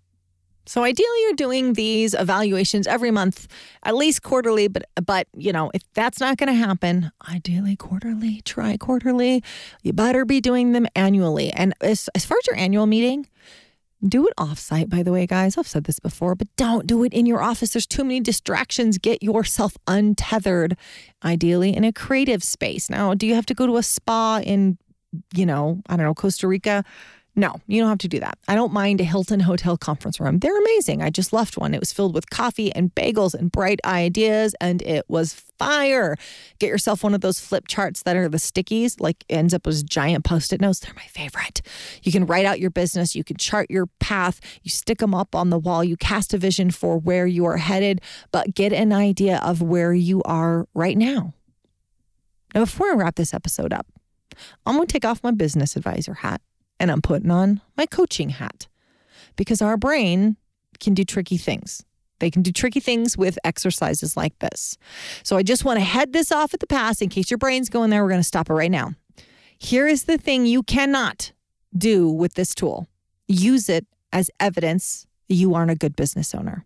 So 0.68 0.82
ideally 0.82 1.22
you're 1.22 1.34
doing 1.34 1.74
these 1.74 2.12
evaluations 2.12 2.88
every 2.88 3.12
month, 3.12 3.46
at 3.84 3.94
least 3.94 4.22
quarterly, 4.22 4.66
but 4.66 4.84
but 5.04 5.28
you 5.36 5.52
know, 5.52 5.70
if 5.72 5.82
that's 5.94 6.18
not 6.18 6.38
going 6.38 6.48
to 6.48 6.54
happen, 6.54 7.12
ideally 7.28 7.76
quarterly, 7.76 8.40
try 8.44 8.76
quarterly. 8.76 9.44
You 9.82 9.92
better 9.92 10.24
be 10.24 10.40
doing 10.40 10.72
them 10.72 10.88
annually. 10.96 11.52
And 11.52 11.72
as, 11.80 12.08
as 12.16 12.24
far 12.24 12.38
as 12.38 12.46
your 12.48 12.56
annual 12.56 12.86
meeting, 12.86 13.28
do 14.08 14.26
it 14.26 14.34
offsite, 14.38 14.88
by 14.88 15.02
the 15.02 15.12
way, 15.12 15.26
guys. 15.26 15.56
I've 15.56 15.66
said 15.66 15.84
this 15.84 15.98
before, 15.98 16.34
but 16.34 16.48
don't 16.56 16.86
do 16.86 17.04
it 17.04 17.12
in 17.12 17.26
your 17.26 17.42
office. 17.42 17.70
There's 17.70 17.86
too 17.86 18.04
many 18.04 18.20
distractions. 18.20 18.98
Get 18.98 19.22
yourself 19.22 19.76
untethered, 19.86 20.76
ideally 21.24 21.74
in 21.74 21.84
a 21.84 21.92
creative 21.92 22.42
space. 22.42 22.88
Now, 22.90 23.14
do 23.14 23.26
you 23.26 23.34
have 23.34 23.46
to 23.46 23.54
go 23.54 23.66
to 23.66 23.76
a 23.76 23.82
spa 23.82 24.40
in, 24.42 24.78
you 25.34 25.46
know, 25.46 25.82
I 25.88 25.96
don't 25.96 26.06
know, 26.06 26.14
Costa 26.14 26.48
Rica? 26.48 26.84
No, 27.38 27.60
you 27.66 27.82
don't 27.82 27.90
have 27.90 27.98
to 27.98 28.08
do 28.08 28.18
that. 28.20 28.38
I 28.48 28.54
don't 28.54 28.72
mind 28.72 28.98
a 29.02 29.04
Hilton 29.04 29.40
Hotel 29.40 29.76
conference 29.76 30.18
room. 30.18 30.38
They're 30.38 30.58
amazing. 30.58 31.02
I 31.02 31.10
just 31.10 31.34
left 31.34 31.58
one. 31.58 31.74
It 31.74 31.80
was 31.80 31.92
filled 31.92 32.14
with 32.14 32.30
coffee 32.30 32.74
and 32.74 32.94
bagels 32.94 33.34
and 33.34 33.52
bright 33.52 33.78
ideas, 33.84 34.54
and 34.58 34.80
it 34.80 35.04
was 35.08 35.34
fire. 35.58 36.16
Get 36.58 36.68
yourself 36.68 37.04
one 37.04 37.12
of 37.12 37.20
those 37.20 37.38
flip 37.38 37.68
charts 37.68 38.04
that 38.04 38.16
are 38.16 38.30
the 38.30 38.38
stickies, 38.38 38.98
like 39.00 39.22
ends 39.28 39.52
up 39.52 39.66
as 39.66 39.82
giant 39.82 40.24
post 40.24 40.54
it 40.54 40.62
notes. 40.62 40.80
They're 40.80 40.94
my 40.94 41.02
favorite. 41.02 41.60
You 42.02 42.10
can 42.10 42.24
write 42.24 42.46
out 42.46 42.58
your 42.58 42.70
business, 42.70 43.14
you 43.14 43.22
can 43.22 43.36
chart 43.36 43.70
your 43.70 43.86
path, 44.00 44.40
you 44.62 44.70
stick 44.70 44.98
them 44.98 45.14
up 45.14 45.34
on 45.34 45.50
the 45.50 45.58
wall, 45.58 45.84
you 45.84 45.98
cast 45.98 46.32
a 46.32 46.38
vision 46.38 46.70
for 46.70 46.96
where 46.96 47.26
you 47.26 47.44
are 47.44 47.58
headed, 47.58 48.00
but 48.32 48.54
get 48.54 48.72
an 48.72 48.94
idea 48.94 49.40
of 49.44 49.60
where 49.60 49.92
you 49.92 50.22
are 50.22 50.66
right 50.72 50.96
now. 50.96 51.34
Now, 52.54 52.62
before 52.62 52.92
I 52.92 52.94
wrap 52.94 53.16
this 53.16 53.34
episode 53.34 53.74
up, 53.74 53.86
I'm 54.64 54.76
going 54.76 54.86
to 54.86 54.92
take 54.92 55.04
off 55.04 55.22
my 55.22 55.32
business 55.32 55.76
advisor 55.76 56.14
hat 56.14 56.40
and 56.78 56.90
I'm 56.90 57.02
putting 57.02 57.30
on 57.30 57.60
my 57.76 57.86
coaching 57.86 58.30
hat 58.30 58.68
because 59.36 59.62
our 59.62 59.76
brain 59.76 60.36
can 60.80 60.94
do 60.94 61.04
tricky 61.04 61.36
things. 61.36 61.84
They 62.18 62.30
can 62.30 62.42
do 62.42 62.50
tricky 62.50 62.80
things 62.80 63.16
with 63.16 63.38
exercises 63.44 64.16
like 64.16 64.38
this. 64.38 64.78
So 65.22 65.36
I 65.36 65.42
just 65.42 65.64
want 65.64 65.78
to 65.78 65.84
head 65.84 66.12
this 66.12 66.32
off 66.32 66.54
at 66.54 66.60
the 66.60 66.66
pass 66.66 67.02
in 67.02 67.08
case 67.08 67.30
your 67.30 67.38
brain's 67.38 67.68
going 67.68 67.90
there. 67.90 68.02
We're 68.02 68.10
going 68.10 68.20
to 68.20 68.24
stop 68.24 68.48
it 68.48 68.54
right 68.54 68.70
now. 68.70 68.92
Here 69.58 69.86
is 69.86 70.04
the 70.04 70.18
thing 70.18 70.46
you 70.46 70.62
cannot 70.62 71.32
do 71.76 72.08
with 72.08 72.34
this 72.34 72.54
tool 72.54 72.88
use 73.28 73.68
it 73.68 73.86
as 74.12 74.30
evidence 74.38 75.06
that 75.28 75.34
you 75.34 75.54
aren't 75.54 75.70
a 75.70 75.74
good 75.74 75.96
business 75.96 76.32
owner, 76.34 76.64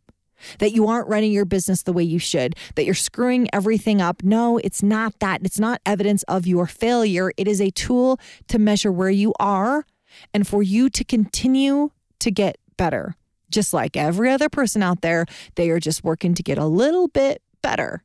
that 0.59 0.73
you 0.73 0.87
aren't 0.87 1.09
running 1.09 1.33
your 1.33 1.47
business 1.47 1.83
the 1.83 1.93
way 1.93 2.03
you 2.03 2.19
should, 2.19 2.55
that 2.75 2.85
you're 2.85 2.95
screwing 2.95 3.49
everything 3.53 4.01
up. 4.01 4.23
No, 4.23 4.59
it's 4.59 4.83
not 4.83 5.19
that. 5.21 5.41
It's 5.43 5.59
not 5.59 5.81
evidence 5.87 6.23
of 6.25 6.47
your 6.47 6.67
failure. 6.67 7.33
It 7.37 7.49
is 7.49 7.61
a 7.61 7.71
tool 7.71 8.21
to 8.49 8.59
measure 8.59 8.93
where 8.93 9.11
you 9.11 9.33
are 9.41 9.87
and 10.33 10.47
for 10.47 10.63
you 10.63 10.89
to 10.91 11.05
continue 11.05 11.91
to 12.21 12.31
get 12.31 12.59
better. 12.77 13.17
Just 13.51 13.75
like 13.75 13.97
every 13.97 14.31
other 14.31 14.49
person 14.49 14.83
out 14.83 15.03
there, 15.03 15.27
they 15.57 15.71
are 15.71 15.81
just 15.81 16.05
working 16.05 16.35
to 16.35 16.43
get 16.43 16.59
a 16.59 16.67
little 16.67 17.09
bit 17.09 17.43
better. 17.63 18.03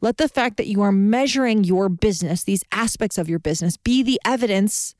Let 0.00 0.16
the 0.16 0.28
fact 0.28 0.56
that 0.56 0.66
you 0.66 0.82
are 0.82 0.92
measuring 0.92 1.64
your 1.64 1.88
business, 1.88 2.44
these 2.44 2.64
aspects 2.72 3.16
of 3.16 3.28
your 3.28 3.38
business, 3.38 3.76
be 3.76 4.02
the 4.02 4.20
evidence 4.24 4.94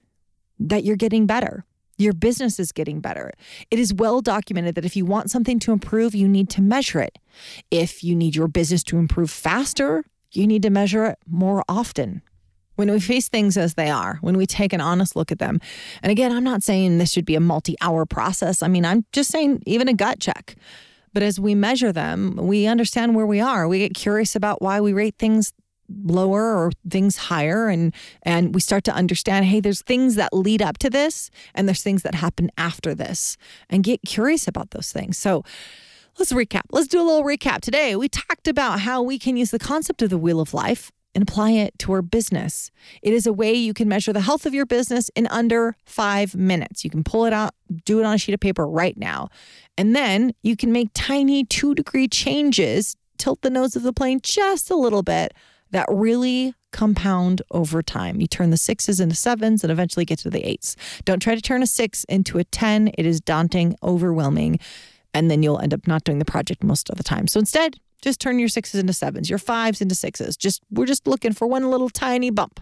that 0.59 0.85
you're 0.85 0.97
getting 0.97 1.27
better. 1.27 1.65
Your 1.99 2.13
business 2.13 2.59
is 2.59 2.73
getting 2.73 3.01
better. 3.01 3.33
It 3.71 3.79
is 3.79 3.93
well 3.93 4.21
documented 4.21 4.75
that 4.77 4.85
if 4.85 4.97
you 4.97 5.05
want 5.05 5.31
something 5.31 5.59
to 5.61 5.73
improve, 5.73 6.15
you 6.15 6.29
need 6.29 6.49
to 6.51 6.63
measure 6.63 7.01
it. 7.01 7.19
If 7.71 8.03
you 8.03 8.17
need 8.17 8.35
your 8.35 8.49
business 8.49 8.83
to 8.85 8.99
improve 8.99 9.31
faster, 9.31 10.05
you 10.33 10.47
need 10.47 10.63
to 10.63 10.71
measure 10.71 11.05
it 11.05 11.19
more 11.27 11.63
often 11.69 12.23
when 12.77 12.91
we 12.91 13.01
face 13.01 13.29
things 13.29 13.57
as 13.57 13.75
they 13.75 13.91
are, 13.91 14.19
when 14.21 14.37
we 14.37 14.47
take 14.47 14.73
an 14.73 14.81
honest 14.81 15.17
look 15.17 15.31
at 15.31 15.39
them. 15.39 15.61
And 16.03 16.11
again, 16.11 16.33
I'm 16.33 16.45
not 16.45 16.63
saying 16.63 16.99
this 16.99 17.13
should 17.13 17.25
be 17.25 17.35
a 17.35 17.41
multi 17.41 17.77
hour 17.81 18.05
process. 18.07 18.63
I 18.63 18.69
mean, 18.69 18.85
I'm 18.85 19.05
just 19.13 19.31
saying 19.31 19.63
even 19.67 19.89
a 19.89 19.95
gut 19.95 20.21
check. 20.21 20.57
But 21.13 21.23
as 21.23 21.39
we 21.39 21.55
measure 21.55 21.93
them, 21.93 22.37
we 22.37 22.67
understand 22.67 23.15
where 23.15 23.27
we 23.27 23.41
are. 23.41 23.69
We 23.69 23.79
get 23.79 23.95
curious 23.95 24.35
about 24.35 24.61
why 24.61 24.81
we 24.81 24.93
rate 24.93 25.15
things 25.17 25.53
lower 25.89 26.57
or 26.57 26.73
things 26.89 27.17
higher 27.17 27.69
and 27.69 27.95
and 28.23 28.55
we 28.55 28.61
start 28.61 28.85
to 28.85 28.93
understand 28.93 29.45
hey 29.45 29.61
there's 29.61 29.83
things 29.83 30.15
that 30.15 30.33
lead 30.33 30.63
up 30.63 30.79
to 30.79 30.89
this 30.89 31.31
and 31.55 31.69
there's 31.69 31.83
things 31.83 32.03
that 32.03 32.15
happen 32.15 32.51
after 32.57 32.95
this 32.95 33.37
and 33.69 33.85
get 33.85 34.01
curious 34.03 34.49
about 34.49 34.71
those 34.71 34.91
things 34.91 35.19
so 35.19 35.45
let's 36.19 36.33
recap 36.33 36.63
let's 36.71 36.89
do 36.89 36.99
a 36.99 37.05
little 37.05 37.23
recap 37.23 37.61
today 37.61 37.95
we 37.97 38.09
talked 38.09 38.49
about 38.49 38.81
how 38.81 39.03
we 39.03 39.19
can 39.19 39.37
use 39.37 39.51
the 39.51 39.59
concept 39.59 40.01
of 40.01 40.09
the 40.09 40.17
wheel 40.17 40.41
of 40.41 40.55
life 40.55 40.91
and 41.15 41.23
apply 41.23 41.51
it 41.53 41.79
to 41.81 41.93
our 41.93 42.03
business. 42.03 42.71
It 43.03 43.13
is 43.13 43.27
a 43.27 43.33
way 43.33 43.53
you 43.53 43.75
can 43.75 43.89
measure 43.89 44.13
the 44.13 44.21
health 44.21 44.47
of 44.47 44.55
your 44.55 44.67
business 44.67 45.11
in 45.15 45.27
under 45.29 45.77
five 45.85 46.35
minutes. 46.35 46.85
You 46.85 46.91
can 46.91 47.05
pull 47.05 47.25
it 47.25 47.33
out, 47.33 47.55
do 47.85 48.01
it 48.01 48.05
on 48.05 48.15
a 48.15 48.19
sheet 48.19 48.35
of 48.35 48.41
paper 48.41 48.67
right 48.67 48.97
now. 48.97 49.29
And 49.77 49.95
then 49.95 50.33
you 50.43 50.57
can 50.57 50.73
make 50.73 50.89
tiny 50.95 51.45
two 51.45 51.75
degree 51.75 52.09
changes, 52.09 52.97
tilt 53.19 53.43
the 53.43 53.51
nose 53.51 53.77
of 53.77 53.83
the 53.83 53.93
plane 53.93 54.21
just 54.23 54.71
a 54.71 54.77
little 54.77 55.03
bit 55.03 55.35
that 55.71 55.87
really 55.91 56.55
compound 56.73 57.43
over 57.51 57.83
time. 57.83 58.21
You 58.21 58.27
turn 58.27 58.51
the 58.51 58.57
sixes 58.57 59.01
into 59.01 59.15
sevens 59.15 59.63
and 59.63 59.71
eventually 59.71 60.05
get 60.05 60.19
to 60.21 60.31
the 60.31 60.47
eights. 60.47 60.77
Don't 61.05 61.21
try 61.21 61.35
to 61.35 61.41
turn 61.41 61.63
a 61.63 61.67
six 61.67 62.05
into 62.05 62.39
a 62.39 62.45
10. 62.45 62.91
It 62.99 63.07
is 63.07 63.21
daunting, 63.21 63.77
overwhelming, 63.83 64.59
and 65.13 65.31
then 65.31 65.43
you'll 65.43 65.61
end 65.61 65.73
up 65.73 65.87
not 65.87 66.05
doing 66.05 66.19
the 66.19 66.25
project 66.25 66.63
most 66.65 66.91
of 66.91 66.97
the 66.97 67.05
time. 67.05 67.29
So 67.29 67.39
instead, 67.41 67.77
just 68.05 68.21
turn 68.21 68.39
your 68.39 68.49
sixes 68.49 68.79
into 68.79 68.93
sevens, 68.93 69.31
your 69.31 69.39
fives 69.39 69.81
into 69.81 69.95
sixes. 69.95 70.37
Just 70.37 70.63
we're 70.71 70.87
just 70.87 71.07
looking 71.07 71.33
for 71.33 71.47
one 71.47 71.71
little 71.71 71.89
tiny 71.89 72.31
bump. 72.31 72.61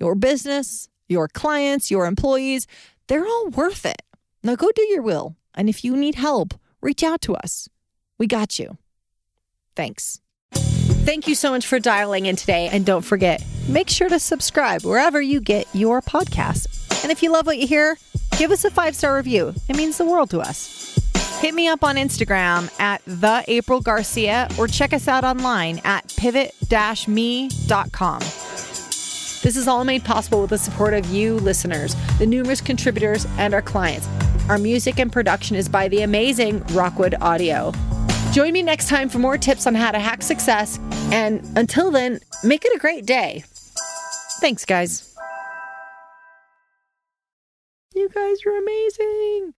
Your 0.00 0.14
business, 0.14 0.88
your 1.08 1.28
clients, 1.28 1.90
your 1.90 2.06
employees, 2.06 2.66
they're 3.06 3.26
all 3.26 3.50
worth 3.50 3.84
it. 3.84 4.00
Now 4.42 4.56
go 4.56 4.70
do 4.74 4.82
your 4.84 5.02
will. 5.02 5.36
And 5.54 5.68
if 5.68 5.84
you 5.84 5.94
need 5.94 6.14
help, 6.14 6.54
reach 6.80 7.02
out 7.02 7.20
to 7.22 7.34
us. 7.34 7.68
We 8.18 8.26
got 8.26 8.58
you. 8.58 8.78
Thanks. 9.76 10.20
Thank 10.52 11.28
you 11.28 11.34
so 11.34 11.50
much 11.50 11.66
for 11.66 11.78
dialing 11.78 12.26
in 12.26 12.36
today. 12.36 12.68
And 12.72 12.86
don't 12.86 13.04
forget, 13.04 13.44
make 13.68 13.90
sure 13.90 14.08
to 14.08 14.18
subscribe 14.18 14.84
wherever 14.84 15.20
you 15.20 15.40
get 15.40 15.66
your 15.74 16.00
podcast. 16.00 17.02
And 17.02 17.12
if 17.12 17.22
you 17.22 17.30
love 17.30 17.44
what 17.44 17.58
you 17.58 17.66
hear, 17.66 17.98
give 18.38 18.50
us 18.50 18.64
a 18.64 18.70
five 18.70 18.96
star 18.96 19.16
review. 19.16 19.52
It 19.68 19.76
means 19.76 19.98
the 19.98 20.06
world 20.06 20.30
to 20.30 20.40
us. 20.40 20.91
Hit 21.42 21.54
me 21.54 21.66
up 21.66 21.82
on 21.82 21.96
Instagram 21.96 22.70
at 22.78 23.02
the 23.04 23.42
April 23.48 23.80
Garcia 23.80 24.46
or 24.56 24.68
check 24.68 24.92
us 24.92 25.08
out 25.08 25.24
online 25.24 25.80
at 25.82 26.06
pivot-me.com. 26.16 28.20
This 28.20 29.56
is 29.56 29.66
all 29.66 29.82
made 29.82 30.04
possible 30.04 30.42
with 30.42 30.50
the 30.50 30.58
support 30.58 30.94
of 30.94 31.04
you 31.06 31.34
listeners, 31.34 31.96
the 32.20 32.26
numerous 32.26 32.60
contributors, 32.60 33.26
and 33.38 33.54
our 33.54 33.60
clients. 33.60 34.06
Our 34.48 34.56
music 34.56 35.00
and 35.00 35.12
production 35.12 35.56
is 35.56 35.68
by 35.68 35.88
the 35.88 36.02
amazing 36.02 36.62
Rockwood 36.66 37.16
Audio. 37.20 37.72
Join 38.30 38.52
me 38.52 38.62
next 38.62 38.88
time 38.88 39.08
for 39.08 39.18
more 39.18 39.36
tips 39.36 39.66
on 39.66 39.74
how 39.74 39.90
to 39.90 39.98
hack 39.98 40.22
success. 40.22 40.78
And 41.10 41.42
until 41.58 41.90
then, 41.90 42.20
make 42.44 42.64
it 42.64 42.72
a 42.72 42.78
great 42.78 43.04
day. 43.04 43.42
Thanks, 44.40 44.64
guys. 44.64 45.12
You 47.96 48.08
guys 48.10 48.46
are 48.46 48.56
amazing. 48.56 49.54